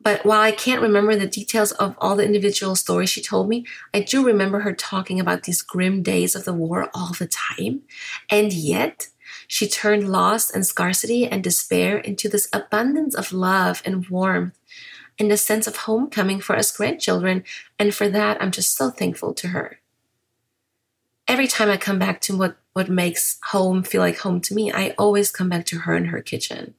But 0.00 0.26
while 0.26 0.42
I 0.42 0.52
can't 0.52 0.82
remember 0.82 1.16
the 1.16 1.26
details 1.26 1.72
of 1.72 1.96
all 1.98 2.14
the 2.14 2.26
individual 2.26 2.76
stories 2.76 3.08
she 3.08 3.22
told 3.22 3.48
me, 3.48 3.64
I 3.94 4.00
do 4.00 4.24
remember 4.24 4.60
her 4.60 4.74
talking 4.74 5.18
about 5.18 5.44
these 5.44 5.62
grim 5.62 6.02
days 6.02 6.34
of 6.34 6.44
the 6.44 6.52
war 6.52 6.90
all 6.92 7.14
the 7.18 7.26
time. 7.26 7.82
And 8.28 8.52
yet, 8.52 9.08
she 9.48 9.66
turned 9.66 10.10
loss 10.10 10.50
and 10.50 10.66
scarcity 10.66 11.26
and 11.26 11.42
despair 11.42 11.96
into 11.96 12.28
this 12.28 12.48
abundance 12.52 13.14
of 13.14 13.32
love 13.32 13.82
and 13.86 14.06
warmth 14.08 14.58
and 15.18 15.32
a 15.32 15.36
sense 15.36 15.66
of 15.66 15.76
homecoming 15.76 16.40
for 16.40 16.54
us 16.54 16.76
grandchildren. 16.76 17.44
And 17.78 17.94
for 17.94 18.08
that, 18.08 18.40
I'm 18.42 18.50
just 18.50 18.76
so 18.76 18.90
thankful 18.90 19.32
to 19.34 19.48
her. 19.48 19.80
Every 21.26 21.46
time 21.46 21.70
I 21.70 21.76
come 21.76 21.98
back 21.98 22.20
to 22.22 22.36
what, 22.36 22.56
what 22.74 22.90
makes 22.90 23.38
home 23.44 23.82
feel 23.82 24.02
like 24.02 24.18
home 24.18 24.40
to 24.42 24.54
me, 24.54 24.70
I 24.70 24.94
always 24.98 25.30
come 25.30 25.48
back 25.48 25.64
to 25.66 25.80
her 25.80 25.94
and 25.94 26.08
her 26.08 26.20
kitchen. 26.20 26.74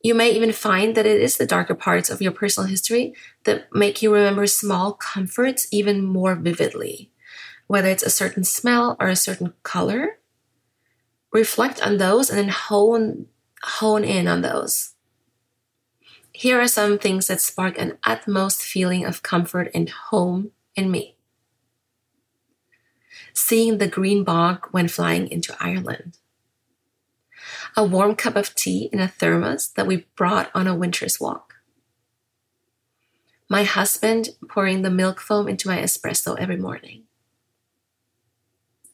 You 0.00 0.14
may 0.14 0.30
even 0.30 0.52
find 0.52 0.94
that 0.94 1.06
it 1.06 1.20
is 1.20 1.36
the 1.36 1.46
darker 1.46 1.74
parts 1.74 2.10
of 2.10 2.20
your 2.20 2.30
personal 2.30 2.68
history 2.68 3.14
that 3.44 3.74
make 3.74 4.02
you 4.02 4.12
remember 4.12 4.46
small 4.46 4.92
comforts 4.92 5.66
even 5.72 6.04
more 6.04 6.34
vividly, 6.34 7.10
whether 7.66 7.88
it's 7.88 8.02
a 8.02 8.10
certain 8.10 8.44
smell 8.44 8.96
or 9.00 9.08
a 9.08 9.16
certain 9.16 9.54
color. 9.62 10.18
Reflect 11.32 11.84
on 11.84 11.96
those 11.96 12.28
and 12.28 12.38
then 12.38 12.50
hone, 12.50 13.26
hone 13.62 14.04
in 14.04 14.28
on 14.28 14.42
those. 14.42 14.92
Here 16.32 16.60
are 16.60 16.68
some 16.68 16.98
things 16.98 17.26
that 17.28 17.40
spark 17.40 17.78
an 17.78 17.96
utmost 18.04 18.62
feeling 18.62 19.04
of 19.04 19.22
comfort 19.22 19.70
and 19.74 19.88
home 19.88 20.50
in 20.76 20.90
me. 20.90 21.16
Seeing 23.34 23.78
the 23.78 23.88
green 23.88 24.24
bog 24.24 24.68
when 24.70 24.88
flying 24.88 25.28
into 25.28 25.56
Ireland. 25.60 26.18
A 27.76 27.84
warm 27.84 28.14
cup 28.14 28.36
of 28.36 28.54
tea 28.54 28.88
in 28.92 29.00
a 29.00 29.08
thermos 29.08 29.68
that 29.72 29.86
we 29.86 30.06
brought 30.16 30.50
on 30.54 30.66
a 30.66 30.74
winter's 30.74 31.20
walk. 31.20 31.54
My 33.48 33.64
husband 33.64 34.30
pouring 34.48 34.82
the 34.82 34.90
milk 34.90 35.20
foam 35.20 35.48
into 35.48 35.68
my 35.68 35.78
espresso 35.78 36.38
every 36.38 36.56
morning. 36.56 37.02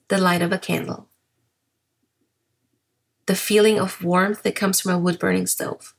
The 0.08 0.18
light 0.18 0.42
of 0.42 0.52
a 0.52 0.58
candle. 0.58 1.08
The 3.26 3.36
feeling 3.36 3.78
of 3.78 4.02
warmth 4.02 4.42
that 4.42 4.56
comes 4.56 4.80
from 4.80 4.92
a 4.92 4.98
wood 4.98 5.18
burning 5.18 5.46
stove 5.46 5.94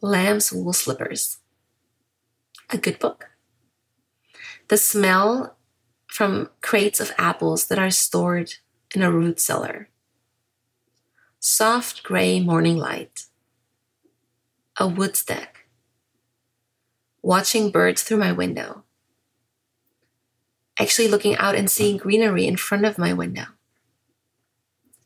Lamb's 0.00 0.52
Wool 0.52 0.72
Slippers. 0.72 1.38
A 2.70 2.78
good 2.78 2.98
book. 2.98 3.30
The 4.68 4.76
smell 4.76 5.55
from 6.16 6.48
crates 6.62 6.98
of 6.98 7.12
apples 7.18 7.66
that 7.66 7.78
are 7.78 7.90
stored 7.90 8.54
in 8.94 9.02
a 9.02 9.12
root 9.12 9.38
cellar. 9.38 9.90
Soft 11.38 12.02
gray 12.02 12.40
morning 12.40 12.78
light. 12.78 13.26
A 14.78 14.88
wood 14.88 15.14
stack. 15.14 15.66
Watching 17.20 17.70
birds 17.70 18.02
through 18.02 18.16
my 18.16 18.32
window. 18.32 18.84
Actually 20.80 21.08
looking 21.08 21.36
out 21.36 21.54
and 21.54 21.70
seeing 21.70 21.98
greenery 21.98 22.46
in 22.46 22.56
front 22.56 22.86
of 22.86 22.96
my 22.96 23.12
window. 23.12 23.48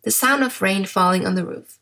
The 0.04 0.12
sound 0.12 0.44
of 0.44 0.62
rain 0.62 0.84
falling 0.84 1.26
on 1.26 1.34
the 1.34 1.44
roof 1.44 1.80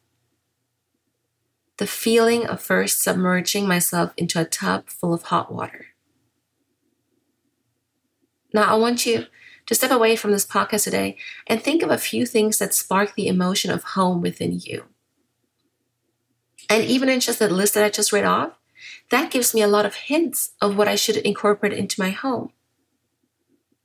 the 1.76 1.86
feeling 1.86 2.44
of 2.44 2.60
first 2.60 3.00
submerging 3.00 3.68
myself 3.68 4.12
into 4.16 4.40
a 4.40 4.44
tub 4.44 4.88
full 4.88 5.14
of 5.14 5.22
hot 5.22 5.52
water. 5.52 5.86
Now, 8.52 8.74
I 8.74 8.76
want 8.76 9.06
you 9.06 9.26
to 9.66 9.74
step 9.74 9.90
away 9.90 10.16
from 10.16 10.32
this 10.32 10.46
podcast 10.46 10.84
today 10.84 11.16
and 11.46 11.62
think 11.62 11.82
of 11.82 11.90
a 11.90 11.98
few 11.98 12.24
things 12.24 12.58
that 12.58 12.74
spark 12.74 13.14
the 13.14 13.28
emotion 13.28 13.70
of 13.70 13.82
home 13.82 14.22
within 14.22 14.60
you. 14.62 14.84
And 16.70 16.84
even 16.84 17.08
in 17.08 17.20
just 17.20 17.38
that 17.38 17.52
list 17.52 17.74
that 17.74 17.84
I 17.84 17.90
just 17.90 18.12
read 18.12 18.24
off, 18.24 18.52
that 19.10 19.30
gives 19.30 19.54
me 19.54 19.62
a 19.62 19.68
lot 19.68 19.86
of 19.86 19.94
hints 19.94 20.52
of 20.60 20.76
what 20.76 20.88
I 20.88 20.94
should 20.94 21.16
incorporate 21.16 21.72
into 21.72 22.00
my 22.00 22.10
home. 22.10 22.52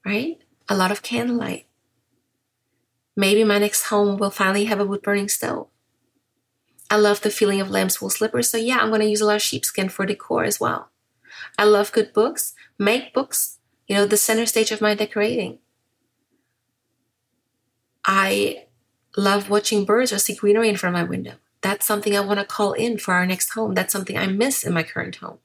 Right? 0.05 0.39
A 0.69 0.75
lot 0.75 0.91
of 0.91 1.01
candlelight. 1.01 1.65
Maybe 3.15 3.43
my 3.43 3.59
next 3.59 3.85
home 3.85 4.17
will 4.17 4.31
finally 4.31 4.65
have 4.65 4.79
a 4.79 4.85
wood 4.85 5.01
burning 5.01 5.29
stove. 5.29 5.67
I 6.89 6.97
love 6.97 7.21
the 7.21 7.29
feeling 7.29 7.61
of 7.61 7.69
lamb's 7.69 8.01
wool 8.01 8.09
slippers. 8.09 8.49
So 8.49 8.57
yeah, 8.57 8.77
I'm 8.77 8.89
going 8.89 9.01
to 9.01 9.07
use 9.07 9.21
a 9.21 9.25
lot 9.25 9.37
of 9.37 9.41
sheepskin 9.41 9.89
for 9.89 10.05
decor 10.05 10.43
as 10.43 10.59
well. 10.59 10.89
I 11.57 11.63
love 11.63 11.91
good 11.91 12.13
books. 12.13 12.53
Make 12.77 13.13
books, 13.13 13.59
you 13.93 13.99
know, 13.99 14.07
the 14.07 14.17
center 14.17 14.47
stage 14.47 14.71
of 14.71 14.81
my 14.81 14.95
decorating. 14.95 15.59
I 18.03 18.65
love 19.15 19.51
watching 19.51 19.85
birds 19.85 20.11
or 20.11 20.17
see 20.17 20.33
greenery 20.33 20.67
in 20.67 20.77
front 20.77 20.95
of 20.95 20.99
my 20.99 21.07
window. 21.07 21.33
That's 21.61 21.85
something 21.85 22.17
I 22.17 22.21
want 22.21 22.39
to 22.39 22.45
call 22.45 22.73
in 22.73 22.97
for 22.97 23.13
our 23.13 23.27
next 23.27 23.51
home. 23.51 23.75
That's 23.75 23.93
something 23.93 24.17
I 24.17 24.25
miss 24.25 24.63
in 24.63 24.73
my 24.73 24.81
current 24.81 25.17
home. 25.17 25.37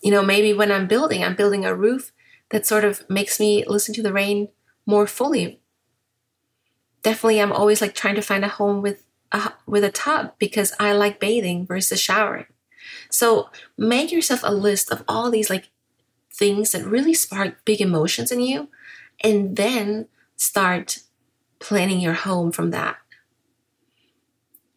You 0.00 0.12
know, 0.12 0.22
maybe 0.22 0.52
when 0.52 0.70
I'm 0.70 0.86
building, 0.86 1.24
I'm 1.24 1.34
building 1.34 1.64
a 1.64 1.74
roof 1.74 2.12
that 2.50 2.68
sort 2.68 2.84
of 2.84 3.04
makes 3.10 3.40
me 3.40 3.64
listen 3.66 3.92
to 3.94 4.02
the 4.02 4.12
rain 4.12 4.50
more 4.86 5.08
fully. 5.08 5.60
Definitely, 7.02 7.42
I'm 7.42 7.50
always 7.50 7.80
like 7.80 7.96
trying 7.96 8.14
to 8.14 8.22
find 8.22 8.44
a 8.44 8.48
home 8.48 8.80
with 8.80 9.02
a, 9.32 9.54
with 9.66 9.82
a 9.82 9.90
tub 9.90 10.34
because 10.38 10.72
I 10.78 10.92
like 10.92 11.18
bathing 11.18 11.66
versus 11.66 12.00
showering. 12.00 12.46
So 13.10 13.50
make 13.76 14.12
yourself 14.12 14.42
a 14.44 14.54
list 14.54 14.92
of 14.92 15.02
all 15.08 15.32
these 15.32 15.50
like 15.50 15.70
things 16.36 16.72
that 16.72 16.84
really 16.84 17.14
spark 17.14 17.64
big 17.64 17.80
emotions 17.80 18.30
in 18.30 18.40
you 18.40 18.68
and 19.22 19.56
then 19.56 20.08
start 20.36 20.98
planning 21.58 22.00
your 22.00 22.14
home 22.14 22.52
from 22.52 22.70
that. 22.70 22.96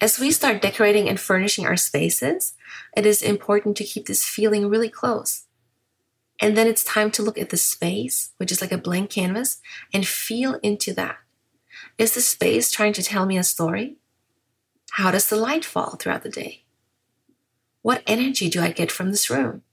As 0.01 0.17
we 0.17 0.31
start 0.31 0.61
decorating 0.61 1.09
and 1.09 1.19
furnishing 1.19 1.65
our 1.65 1.75
spaces, 1.75 2.53
it 2.95 3.05
is 3.05 3.21
important 3.21 3.75
to 3.77 3.83
keep 3.83 4.05
this 4.05 4.25
feeling 4.25 4.69
really 4.69 4.89
close. 4.89 5.43
And 6.41 6.55
then 6.55 6.67
it's 6.67 6.85
time 6.85 7.11
to 7.11 7.21
look 7.21 7.37
at 7.37 7.49
the 7.49 7.57
space, 7.57 8.31
which 8.37 8.51
is 8.51 8.61
like 8.61 8.71
a 8.71 8.77
blank 8.77 9.09
canvas, 9.09 9.59
and 9.93 10.07
feel 10.07 10.53
into 10.63 10.93
that. 10.93 11.17
Is 11.97 12.13
the 12.13 12.21
space 12.21 12.71
trying 12.71 12.93
to 12.93 13.03
tell 13.03 13.25
me 13.25 13.37
a 13.37 13.43
story? 13.43 13.97
How 14.91 15.11
does 15.11 15.27
the 15.27 15.35
light 15.35 15.65
fall 15.65 15.97
throughout 15.97 16.23
the 16.23 16.29
day? 16.29 16.63
What 17.81 18.03
energy 18.07 18.49
do 18.49 18.61
I 18.61 18.71
get 18.71 18.91
from 18.91 19.11
this 19.11 19.29
room? 19.29 19.63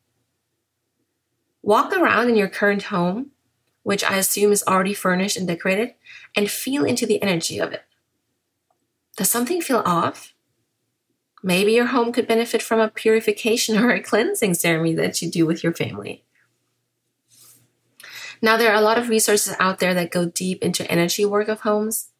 Walk 1.67 1.93
around 1.93 2.29
in 2.29 2.37
your 2.37 2.47
current 2.47 2.85
home, 2.85 3.33
which 3.83 4.05
I 4.05 4.19
assume 4.19 4.53
is 4.53 4.63
already 4.69 4.95
furnished 4.95 5.37
and 5.37 5.49
decorated, 5.49 5.95
and 6.37 6.49
feel 6.49 6.85
into 6.85 7.07
the 7.07 7.21
energy 7.21 7.59
of 7.59 7.73
it. 7.73 7.83
Does 9.17 9.29
something 9.29 9.61
feel 9.61 9.83
off? 9.85 10.33
Maybe 11.43 11.73
your 11.73 11.87
home 11.87 12.13
could 12.13 12.29
benefit 12.29 12.63
from 12.63 12.79
a 12.79 12.89
purification 12.89 13.77
or 13.79 13.91
a 13.91 14.01
cleansing 14.01 14.55
ceremony 14.55 14.95
that 14.95 15.21
you 15.21 15.29
do 15.29 15.45
with 15.45 15.65
your 15.65 15.75
family. 15.75 16.23
Now, 18.41 18.57
there 18.57 18.71
are 18.71 18.79
a 18.79 18.81
lot 18.81 18.97
of 18.97 19.09
resources 19.09 19.57
out 19.59 19.81
there 19.81 19.93
that 19.93 20.13
go 20.13 20.27
deep 20.27 20.63
into 20.63 20.89
energy 20.89 21.25
work 21.25 21.49
of 21.49 21.63
homes. 21.63 22.11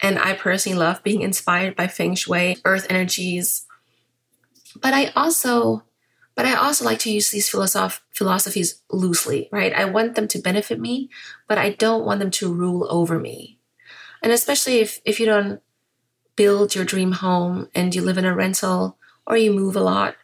And 0.00 0.18
I 0.18 0.32
personally 0.32 0.76
love 0.76 1.04
being 1.04 1.22
inspired 1.22 1.76
by 1.76 1.86
feng 1.86 2.16
shui, 2.16 2.56
earth 2.64 2.88
energies. 2.90 3.64
But 4.74 4.92
I 4.92 5.12
also 5.14 5.84
But 6.38 6.46
I 6.46 6.54
also 6.54 6.84
like 6.84 7.00
to 7.00 7.10
use 7.10 7.30
these 7.30 7.50
philosoph- 7.50 7.98
philosophies 8.14 8.80
loosely, 8.92 9.48
right? 9.50 9.74
I 9.74 9.86
want 9.86 10.14
them 10.14 10.28
to 10.28 10.38
benefit 10.38 10.78
me, 10.78 11.10
but 11.48 11.58
I 11.58 11.70
don't 11.70 12.04
want 12.04 12.20
them 12.20 12.30
to 12.30 12.54
rule 12.54 12.86
over 12.88 13.18
me. 13.18 13.58
And 14.22 14.30
especially 14.30 14.78
if, 14.78 15.00
if 15.04 15.18
you 15.18 15.26
don't 15.26 15.60
build 16.36 16.76
your 16.76 16.84
dream 16.84 17.10
home 17.10 17.68
and 17.74 17.92
you 17.92 18.02
live 18.02 18.18
in 18.18 18.24
a 18.24 18.36
rental 18.36 18.98
or 19.26 19.36
you 19.36 19.52
move 19.52 19.74
a 19.74 19.80
lot, 19.80 20.14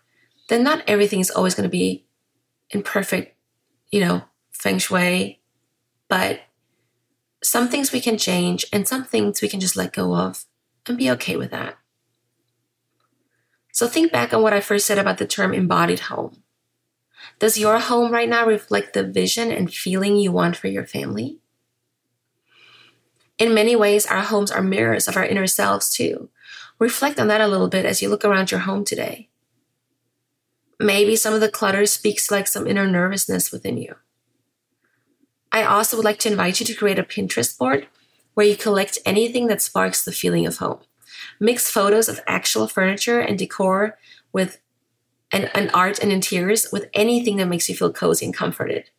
then 0.49 0.63
not 0.63 0.85
everything 0.87 1.19
is 1.19 1.33
always 1.33 1.57
going 1.57 1.69
to 1.69 1.79
be 1.83 2.07
in 2.71 2.85
perfect, 2.85 3.37
you 3.91 3.99
know, 3.99 4.23
feng 4.53 4.79
shui. 4.79 5.41
But 6.07 6.43
some 7.43 7.69
things 7.69 7.91
we 7.91 8.01
can 8.01 8.19
change 8.19 8.65
and 8.73 8.87
some 8.87 9.03
things 9.03 9.43
we 9.43 9.49
can 9.49 9.59
just 9.59 9.75
let 9.75 9.93
go 9.93 10.15
of 10.15 10.45
and 10.87 10.97
be 10.97 11.11
okay 11.11 11.35
with 11.35 11.51
that. 11.51 11.77
So 13.75 13.89
think 13.89 14.13
back 14.13 14.33
on 14.33 14.41
what 14.41 14.53
I 14.53 14.61
first 14.61 14.87
said 14.87 15.01
about 15.01 15.19
the 15.19 15.27
term 15.27 15.53
embodied 15.53 15.99
home. 15.99 16.45
Does 17.41 17.59
your 17.59 17.81
home 17.81 18.13
right 18.13 18.29
now 18.29 18.47
reflect 18.47 18.95
the 18.95 19.03
vision 19.03 19.51
and 19.51 19.75
feeling 19.75 20.17
you 20.17 20.31
want 20.31 20.57
for 20.57 20.69
your 20.69 20.87
family? 20.87 21.41
In 23.37 23.53
many 23.53 23.75
ways, 23.75 24.07
our 24.07 24.21
homes 24.21 24.53
are 24.53 24.63
mirrors 24.63 25.09
of 25.09 25.17
our 25.17 25.27
inner 25.27 25.49
selves 25.49 25.93
too. 25.93 26.31
Reflect 26.79 27.19
on 27.19 27.27
that 27.27 27.41
a 27.41 27.49
little 27.49 27.69
bit 27.69 27.85
as 27.85 28.01
you 28.01 28.09
look 28.09 28.25
around 28.25 28.53
your 28.53 28.61
home 28.61 28.85
today. 28.85 29.29
Maybe 30.79 31.17
some 31.17 31.35
of 31.35 31.41
the 31.41 31.51
clutter 31.51 31.85
speaks 31.87 32.31
like 32.31 32.47
some 32.47 32.69
inner 32.69 32.87
nervousness 32.87 33.51
within 33.51 33.77
you. 33.77 33.97
I 35.51 35.65
also 35.65 35.97
would 35.97 36.05
like 36.05 36.21
to 36.21 36.31
invite 36.31 36.61
you 36.61 36.67
to 36.67 36.75
create 36.75 37.01
a 37.01 37.03
Pinterest 37.03 37.59
board 37.59 37.89
where 38.35 38.47
you 38.47 38.57
collect 38.57 38.99
anything 39.05 39.49
that 39.49 39.63
sparks 39.63 40.05
the 40.05 40.13
feeling 40.13 40.47
of 40.47 40.59
home. 40.59 40.79
Mix 41.41 41.71
photos 41.71 42.09
of 42.09 42.21
actual 42.27 42.69
furniture 42.69 43.21
and 43.21 43.39
decor 43.39 43.99
with 44.33 44.61
and 45.33 45.71
art 45.75 45.99
and 45.99 46.13
interiors 46.13 46.71
with 46.71 46.89
anything 46.95 47.39
that 47.39 47.49
makes 47.49 47.69
you 47.69 47.75
feel 47.75 47.93
cozy 47.93 48.27
and 48.27 48.35
comforted. 48.35 48.91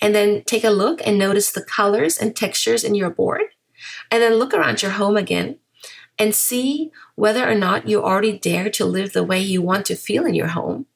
And 0.00 0.14
then 0.14 0.44
take 0.44 0.62
a 0.62 0.70
look 0.70 1.04
and 1.04 1.18
notice 1.18 1.50
the 1.50 1.64
colors 1.64 2.18
and 2.18 2.36
textures 2.36 2.84
in 2.84 2.94
your 2.94 3.10
board. 3.10 3.42
And 4.08 4.22
then 4.22 4.34
look 4.34 4.54
around 4.54 4.82
your 4.82 4.92
home 4.92 5.16
again 5.16 5.58
and 6.20 6.36
see 6.36 6.92
whether 7.16 7.50
or 7.50 7.54
not 7.56 7.88
you 7.88 8.00
already 8.00 8.38
dare 8.38 8.70
to 8.70 8.84
live 8.84 9.12
the 9.12 9.24
way 9.24 9.40
you 9.40 9.60
want 9.60 9.86
to 9.86 9.96
feel 9.96 10.24
in 10.24 10.34
your 10.34 10.48
home 10.48 10.86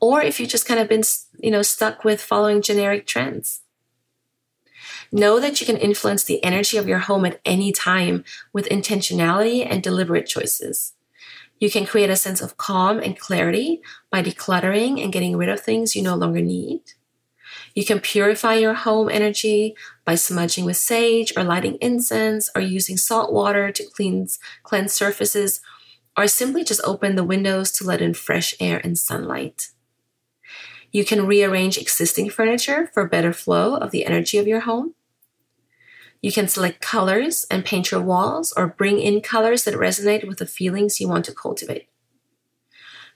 or 0.00 0.22
if 0.22 0.38
you've 0.38 0.48
just 0.48 0.66
kind 0.66 0.80
of 0.80 0.88
been, 0.88 1.02
you 1.38 1.50
know, 1.50 1.62
stuck 1.62 2.04
with 2.04 2.20
following 2.20 2.62
generic 2.62 3.06
trends. 3.06 3.62
Know 5.10 5.40
that 5.40 5.60
you 5.60 5.66
can 5.66 5.76
influence 5.76 6.24
the 6.24 6.42
energy 6.44 6.76
of 6.76 6.88
your 6.88 6.98
home 6.98 7.24
at 7.24 7.40
any 7.44 7.72
time 7.72 8.24
with 8.52 8.68
intentionality 8.68 9.66
and 9.68 9.82
deliberate 9.82 10.26
choices. 10.26 10.92
You 11.58 11.70
can 11.70 11.86
create 11.86 12.10
a 12.10 12.16
sense 12.16 12.40
of 12.40 12.56
calm 12.56 12.98
and 12.98 13.18
clarity 13.18 13.80
by 14.10 14.22
decluttering 14.22 15.02
and 15.02 15.12
getting 15.12 15.36
rid 15.36 15.48
of 15.48 15.60
things 15.60 15.96
you 15.96 16.02
no 16.02 16.14
longer 16.14 16.40
need. 16.40 16.82
You 17.74 17.84
can 17.84 18.00
purify 18.00 18.54
your 18.54 18.74
home 18.74 19.08
energy 19.08 19.74
by 20.04 20.14
smudging 20.14 20.64
with 20.64 20.76
sage 20.76 21.32
or 21.36 21.44
lighting 21.44 21.78
incense 21.80 22.50
or 22.54 22.60
using 22.60 22.96
salt 22.96 23.32
water 23.32 23.72
to 23.72 23.84
cleanse, 23.84 24.38
cleanse 24.62 24.92
surfaces 24.92 25.60
or 26.16 26.26
simply 26.26 26.64
just 26.64 26.80
open 26.84 27.14
the 27.14 27.24
windows 27.24 27.70
to 27.72 27.84
let 27.84 28.02
in 28.02 28.12
fresh 28.12 28.54
air 28.60 28.80
and 28.82 28.98
sunlight. 28.98 29.68
You 30.90 31.04
can 31.04 31.26
rearrange 31.26 31.78
existing 31.78 32.30
furniture 32.30 32.90
for 32.92 33.06
better 33.06 33.32
flow 33.32 33.76
of 33.76 33.90
the 33.90 34.04
energy 34.04 34.38
of 34.38 34.46
your 34.46 34.60
home. 34.60 34.94
You 36.20 36.32
can 36.32 36.48
select 36.48 36.80
colors 36.80 37.46
and 37.50 37.64
paint 37.64 37.90
your 37.90 38.00
walls 38.00 38.52
or 38.56 38.66
bring 38.66 38.98
in 38.98 39.20
colors 39.20 39.64
that 39.64 39.74
resonate 39.74 40.26
with 40.26 40.38
the 40.38 40.46
feelings 40.46 41.00
you 41.00 41.08
want 41.08 41.24
to 41.26 41.34
cultivate. 41.34 41.88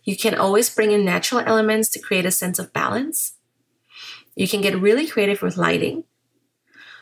You 0.04 0.16
can 0.16 0.35
always 0.35 0.75
bring 0.75 0.92
in 0.92 1.04
natural 1.04 1.40
elements 1.40 1.88
to 1.90 2.00
create 2.00 2.26
a 2.26 2.30
sense 2.30 2.59
of 2.59 2.73
balance. 2.73 3.35
You 4.35 4.49
can 4.49 4.61
get 4.61 4.80
really 4.80 5.06
creative 5.06 5.42
with 5.42 5.56
lighting. 5.56 6.04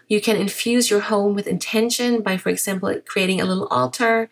You 0.08 0.20
can 0.20 0.36
infuse 0.36 0.90
your 0.90 1.00
home 1.00 1.34
with 1.34 1.46
intention 1.46 2.22
by, 2.22 2.36
for 2.36 2.48
example, 2.48 2.94
creating 3.06 3.40
a 3.40 3.44
little 3.44 3.68
altar 3.68 4.28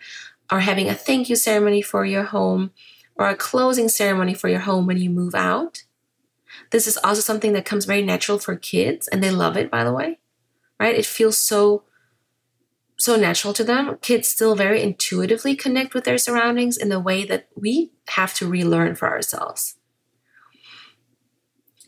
or 0.51 0.61
having 0.61 0.89
a 0.89 0.95
thank 0.95 1.29
you 1.29 1.37
ceremony 1.37 1.83
for 1.83 2.05
your 2.05 2.25
home 2.25 2.73
or 3.15 3.29
a 3.29 3.37
closing 3.37 3.89
ceremony 3.89 4.35
for 4.35 4.49
your 4.49 4.61
home 4.61 4.87
when 4.87 4.99
you 4.99 5.11
move 5.11 5.35
out. 5.35 5.85
This 6.71 6.87
is 6.87 6.99
also 6.99 7.21
something 7.21 7.53
that 7.53 7.65
comes 7.65 7.85
very 7.85 8.03
natural 8.03 8.39
for 8.39 8.57
kids, 8.57 9.07
and 9.09 9.23
they 9.23 9.31
love 9.31 9.57
it, 9.57 9.71
by 9.71 9.85
the 9.85 9.93
way. 9.93 10.19
Right? 10.79 10.95
It 10.95 11.07
feels 11.07 11.37
so 11.37 11.85
so 13.01 13.17
natural 13.17 13.55
to 13.55 13.65
them. 13.65 13.97
Kids 14.03 14.27
still 14.27 14.57
very 14.57 14.83
intuitively 14.83 15.55
connect 15.55 15.95
with 15.95 16.05
their 16.05 16.19
surroundings 16.19 16.77
in 16.77 16.89
the 16.89 16.99
way 16.99 17.25
that 17.25 17.49
we 17.55 17.93
have 18.09 18.35
to 18.35 18.49
relearn 18.49 18.97
for 18.97 19.09
ourselves. 19.09 19.77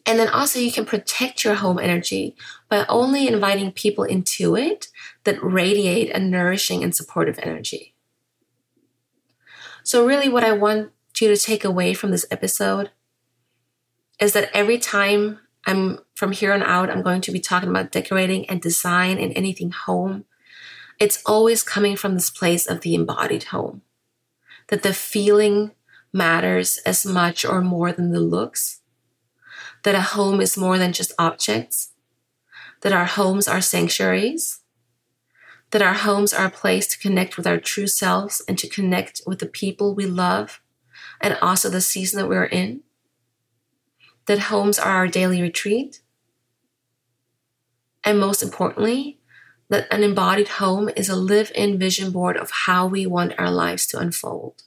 And 0.07 0.19
then 0.19 0.29
also, 0.29 0.59
you 0.59 0.73
can 0.73 0.87
protect 0.87 1.45
your 1.45 1.57
home 1.57 1.79
energy 1.79 2.35
by 2.69 2.87
only 2.89 3.29
inviting 3.29 3.71
people 3.71 4.05
into 4.05 4.57
it 4.57 4.89
that 5.25 5.43
radiate 5.43 6.11
a 6.11 6.19
nourishing 6.19 6.83
and 6.83 6.95
supportive 6.95 7.39
energy. 7.43 7.95
So, 9.83 10.07
really, 10.07 10.29
what 10.29 10.45
I 10.45 10.53
want 10.53 10.91
you 11.21 11.29
to 11.29 11.37
take 11.37 11.65
away 11.65 11.93
from 11.93 12.11
this 12.11 12.27
episode 12.31 12.91
is 14.19 14.33
that 14.33 14.51
every 14.55 14.79
time 14.79 15.41
I'm 15.67 15.99
from 16.21 16.33
here 16.33 16.53
on 16.53 16.63
out, 16.63 16.91
I'm 16.91 17.01
going 17.01 17.23
to 17.23 17.33
be 17.33 17.41
talking 17.41 17.71
about 17.71 17.93
decorating 17.93 18.45
and 18.51 18.61
design 18.61 19.17
and 19.17 19.33
anything 19.35 19.71
home. 19.71 20.27
It's 20.99 21.23
always 21.25 21.63
coming 21.63 21.97
from 21.97 22.13
this 22.13 22.29
place 22.29 22.67
of 22.67 22.83
the 22.83 22.95
embodied 22.95 23.45
home, 23.45 23.81
that 24.69 24.83
the 24.83 24.93
feeling 24.93 25.71
matters 26.13 26.77
as 26.85 27.07
much 27.07 27.43
or 27.47 27.63
more 27.63 27.91
than 27.91 28.13
the 28.13 28.21
looks, 28.21 28.83
that 29.83 29.95
a 29.95 30.03
home 30.03 30.43
is 30.43 30.59
more 30.59 30.77
than 30.77 30.93
just 30.93 31.15
objects, 31.19 31.93
that 32.83 32.93
our 32.93 33.07
homes 33.07 33.49
are 33.49 33.63
sanctuaries, 33.63 34.61
that 35.71 35.81
our 35.81 35.95
homes 35.95 36.35
are 36.35 36.49
a 36.49 36.51
place 36.51 36.87
to 36.89 36.99
connect 36.99 37.39
with 37.39 37.47
our 37.47 37.59
true 37.59 37.87
selves 37.87 38.43
and 38.47 38.59
to 38.59 38.69
connect 38.69 39.23
with 39.27 39.39
the 39.39 39.47
people 39.47 39.95
we 39.95 40.05
love 40.05 40.61
and 41.19 41.39
also 41.41 41.71
the 41.71 41.81
season 41.81 42.21
that 42.21 42.29
we're 42.29 42.45
in 42.45 42.83
that 44.27 44.39
homes 44.39 44.79
are 44.79 44.93
our 44.93 45.09
daily 45.09 45.41
retreat. 45.41 46.03
And 48.11 48.19
most 48.19 48.43
importantly, 48.43 49.21
that 49.69 49.87
an 49.89 50.03
embodied 50.03 50.49
home 50.49 50.91
is 50.97 51.09
a 51.09 51.15
live 51.15 51.53
in 51.55 51.79
vision 51.79 52.11
board 52.11 52.37
of 52.37 52.51
how 52.51 52.85
we 52.85 53.07
want 53.07 53.39
our 53.39 53.53
lives 53.53 53.87
to 53.87 54.01
unfold. 54.01 54.65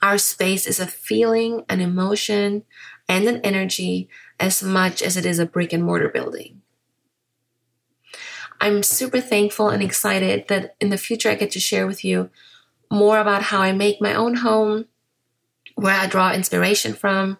Our 0.00 0.16
space 0.16 0.64
is 0.68 0.78
a 0.78 0.86
feeling, 0.86 1.64
an 1.68 1.80
emotion, 1.80 2.62
and 3.08 3.26
an 3.26 3.40
energy 3.40 4.08
as 4.38 4.62
much 4.62 5.02
as 5.02 5.16
it 5.16 5.26
is 5.26 5.40
a 5.40 5.44
brick 5.44 5.72
and 5.72 5.82
mortar 5.82 6.08
building. 6.08 6.62
I'm 8.60 8.84
super 8.84 9.20
thankful 9.20 9.68
and 9.68 9.82
excited 9.82 10.46
that 10.46 10.76
in 10.80 10.90
the 10.90 10.96
future 10.96 11.30
I 11.30 11.34
get 11.34 11.50
to 11.50 11.58
share 11.58 11.88
with 11.88 12.04
you 12.04 12.30
more 12.92 13.18
about 13.18 13.42
how 13.42 13.60
I 13.60 13.72
make 13.72 14.00
my 14.00 14.14
own 14.14 14.36
home, 14.36 14.86
where 15.74 15.98
I 15.98 16.06
draw 16.06 16.32
inspiration 16.32 16.92
from, 16.92 17.38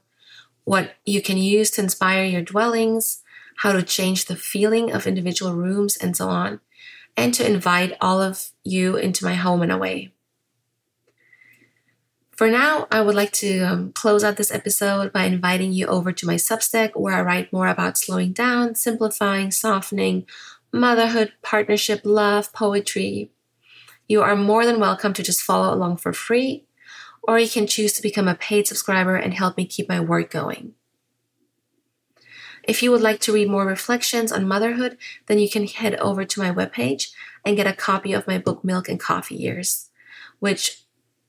what 0.64 0.96
you 1.04 1.22
can 1.22 1.38
use 1.38 1.70
to 1.72 1.80
inspire 1.80 2.24
your 2.24 2.42
dwellings, 2.42 3.21
how 3.56 3.72
to 3.72 3.82
change 3.82 4.26
the 4.26 4.36
feeling 4.36 4.92
of 4.92 5.06
individual 5.06 5.54
rooms, 5.54 5.96
and 5.96 6.16
so 6.16 6.28
on, 6.28 6.60
and 7.16 7.34
to 7.34 7.46
invite 7.46 7.96
all 8.00 8.20
of 8.20 8.50
you 8.64 8.96
into 8.96 9.24
my 9.24 9.34
home 9.34 9.62
in 9.62 9.70
a 9.70 9.78
way. 9.78 10.12
For 12.30 12.48
now, 12.48 12.86
I 12.90 13.02
would 13.02 13.14
like 13.14 13.32
to 13.32 13.60
um, 13.60 13.92
close 13.92 14.24
out 14.24 14.36
this 14.36 14.50
episode 14.50 15.12
by 15.12 15.24
inviting 15.24 15.72
you 15.72 15.86
over 15.86 16.12
to 16.12 16.26
my 16.26 16.34
Substack 16.36 16.92
where 16.94 17.14
I 17.14 17.22
write 17.22 17.52
more 17.52 17.68
about 17.68 17.98
slowing 17.98 18.32
down, 18.32 18.74
simplifying, 18.74 19.50
softening, 19.50 20.26
motherhood, 20.72 21.32
partnership, 21.42 22.00
love, 22.04 22.52
poetry. 22.52 23.30
You 24.08 24.22
are 24.22 24.34
more 24.34 24.64
than 24.64 24.80
welcome 24.80 25.12
to 25.12 25.22
just 25.22 25.42
follow 25.42 25.72
along 25.72 25.98
for 25.98 26.12
free 26.12 26.64
or 27.22 27.38
you 27.38 27.48
can 27.48 27.66
choose 27.66 27.92
to 27.92 28.02
become 28.02 28.28
a 28.28 28.34
paid 28.34 28.66
subscriber 28.66 29.14
and 29.16 29.34
help 29.34 29.56
me 29.56 29.64
keep 29.64 29.88
my 29.88 30.00
work 30.00 30.30
going. 30.30 30.74
If 32.64 32.82
you 32.82 32.90
would 32.90 33.00
like 33.00 33.20
to 33.20 33.32
read 33.32 33.48
more 33.48 33.66
reflections 33.66 34.30
on 34.30 34.46
motherhood, 34.46 34.96
then 35.26 35.38
you 35.38 35.50
can 35.50 35.66
head 35.66 35.96
over 35.96 36.24
to 36.24 36.40
my 36.40 36.50
webpage 36.50 37.12
and 37.44 37.56
get 37.56 37.66
a 37.66 37.72
copy 37.72 38.12
of 38.12 38.26
my 38.26 38.38
book 38.38 38.62
Milk 38.62 38.88
and 38.88 39.00
Coffee 39.00 39.36
Years, 39.36 39.90
which 40.38 40.84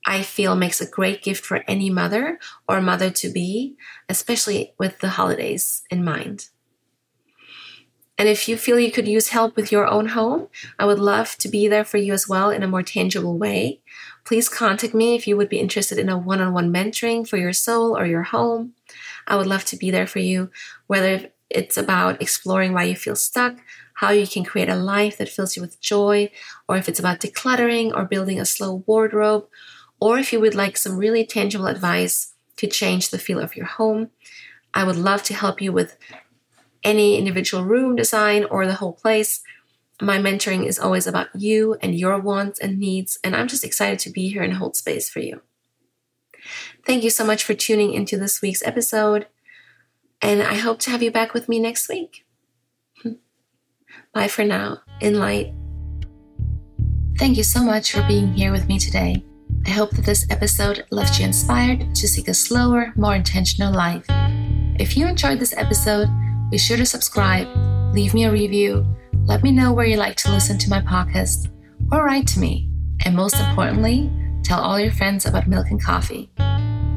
I 0.06 0.22
feel 0.22 0.54
makes 0.54 0.80
a 0.80 0.88
great 0.88 1.22
gift 1.22 1.44
for 1.44 1.64
any 1.66 1.90
mother 1.90 2.38
or 2.68 2.80
mother 2.80 3.10
to 3.10 3.32
be, 3.32 3.76
especially 4.08 4.74
with 4.78 4.98
the 4.98 5.10
holidays 5.10 5.82
in 5.90 6.04
mind. 6.04 6.48
And 8.16 8.28
if 8.28 8.48
you 8.48 8.56
feel 8.56 8.78
you 8.78 8.92
could 8.92 9.08
use 9.08 9.28
help 9.28 9.56
with 9.56 9.72
your 9.72 9.88
own 9.88 10.08
home, 10.08 10.46
I 10.78 10.84
would 10.84 11.00
love 11.00 11.36
to 11.38 11.48
be 11.48 11.66
there 11.66 11.84
for 11.84 11.96
you 11.96 12.12
as 12.12 12.28
well 12.28 12.50
in 12.50 12.62
a 12.62 12.68
more 12.68 12.82
tangible 12.82 13.36
way. 13.36 13.80
Please 14.24 14.48
contact 14.48 14.94
me 14.94 15.16
if 15.16 15.26
you 15.26 15.36
would 15.36 15.48
be 15.48 15.58
interested 15.58 15.98
in 15.98 16.08
a 16.08 16.16
one 16.16 16.40
on 16.40 16.52
one 16.52 16.72
mentoring 16.72 17.26
for 17.26 17.38
your 17.38 17.52
soul 17.52 17.96
or 17.96 18.06
your 18.06 18.22
home. 18.22 18.74
I 19.26 19.36
would 19.36 19.46
love 19.46 19.64
to 19.66 19.76
be 19.76 19.90
there 19.90 20.06
for 20.06 20.18
you, 20.18 20.50
whether 20.86 21.30
it's 21.50 21.76
about 21.76 22.20
exploring 22.20 22.72
why 22.72 22.84
you 22.84 22.96
feel 22.96 23.16
stuck, 23.16 23.56
how 23.94 24.10
you 24.10 24.26
can 24.26 24.44
create 24.44 24.68
a 24.68 24.76
life 24.76 25.18
that 25.18 25.28
fills 25.28 25.56
you 25.56 25.62
with 25.62 25.80
joy, 25.80 26.30
or 26.68 26.76
if 26.76 26.88
it's 26.88 26.98
about 26.98 27.20
decluttering 27.20 27.92
or 27.94 28.04
building 28.04 28.40
a 28.40 28.44
slow 28.44 28.82
wardrobe, 28.86 29.46
or 30.00 30.18
if 30.18 30.32
you 30.32 30.40
would 30.40 30.54
like 30.54 30.76
some 30.76 30.96
really 30.96 31.24
tangible 31.24 31.66
advice 31.66 32.34
to 32.56 32.66
change 32.66 33.10
the 33.10 33.18
feel 33.18 33.38
of 33.38 33.56
your 33.56 33.66
home. 33.66 34.10
I 34.72 34.84
would 34.84 34.96
love 34.96 35.22
to 35.24 35.34
help 35.34 35.60
you 35.60 35.72
with 35.72 35.96
any 36.82 37.16
individual 37.16 37.64
room 37.64 37.96
design 37.96 38.44
or 38.44 38.66
the 38.66 38.74
whole 38.74 38.92
place. 38.92 39.42
My 40.02 40.18
mentoring 40.18 40.66
is 40.66 40.78
always 40.78 41.06
about 41.06 41.28
you 41.34 41.76
and 41.80 41.94
your 41.94 42.18
wants 42.18 42.58
and 42.58 42.78
needs, 42.78 43.18
and 43.22 43.34
I'm 43.34 43.48
just 43.48 43.64
excited 43.64 44.00
to 44.00 44.10
be 44.10 44.28
here 44.28 44.42
and 44.42 44.54
hold 44.54 44.76
space 44.76 45.08
for 45.08 45.20
you. 45.20 45.40
Thank 46.86 47.04
you 47.04 47.10
so 47.10 47.24
much 47.24 47.44
for 47.44 47.54
tuning 47.54 47.92
into 47.92 48.16
this 48.16 48.42
week's 48.42 48.62
episode, 48.62 49.26
and 50.20 50.42
I 50.42 50.54
hope 50.54 50.78
to 50.80 50.90
have 50.90 51.02
you 51.02 51.10
back 51.10 51.34
with 51.34 51.48
me 51.48 51.58
next 51.58 51.88
week. 51.88 52.24
Bye 54.12 54.28
for 54.28 54.44
now, 54.44 54.80
in 55.00 55.18
light. 55.18 55.52
Thank 57.18 57.36
you 57.36 57.42
so 57.42 57.62
much 57.62 57.92
for 57.92 58.02
being 58.06 58.32
here 58.32 58.52
with 58.52 58.68
me 58.68 58.78
today. 58.78 59.24
I 59.66 59.70
hope 59.70 59.90
that 59.92 60.04
this 60.04 60.26
episode 60.30 60.84
left 60.90 61.18
you 61.18 61.24
inspired 61.24 61.94
to 61.94 62.08
seek 62.08 62.28
a 62.28 62.34
slower, 62.34 62.92
more 62.96 63.14
intentional 63.14 63.72
life. 63.72 64.04
If 64.78 64.96
you 64.96 65.06
enjoyed 65.06 65.38
this 65.38 65.56
episode, 65.56 66.08
be 66.50 66.58
sure 66.58 66.76
to 66.76 66.84
subscribe, 66.84 67.48
leave 67.94 68.14
me 68.14 68.24
a 68.24 68.32
review, 68.32 68.86
let 69.24 69.42
me 69.42 69.52
know 69.52 69.72
where 69.72 69.86
you 69.86 69.96
like 69.96 70.16
to 70.16 70.30
listen 70.30 70.58
to 70.58 70.70
my 70.70 70.80
podcast, 70.80 71.50
or 71.90 72.04
write 72.04 72.26
to 72.28 72.40
me. 72.40 72.68
And 73.04 73.16
most 73.16 73.36
importantly, 73.40 74.10
tell 74.44 74.60
all 74.60 74.78
your 74.78 74.92
friends 74.92 75.26
about 75.26 75.48
milk 75.48 75.70
and 75.70 75.82
coffee. 75.82 76.30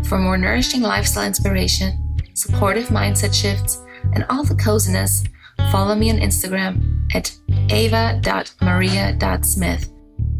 For 0.07 0.19
more 0.19 0.37
nourishing 0.37 0.81
lifestyle 0.81 1.25
inspiration, 1.25 2.17
supportive 2.33 2.89
mindset 2.89 3.33
shifts, 3.33 3.81
and 4.13 4.25
all 4.29 4.43
the 4.43 4.53
coziness, 4.55 5.23
follow 5.71 5.95
me 5.95 6.11
on 6.11 6.17
Instagram 6.17 7.09
at 7.15 7.35
eva.maria.smith 7.69 9.89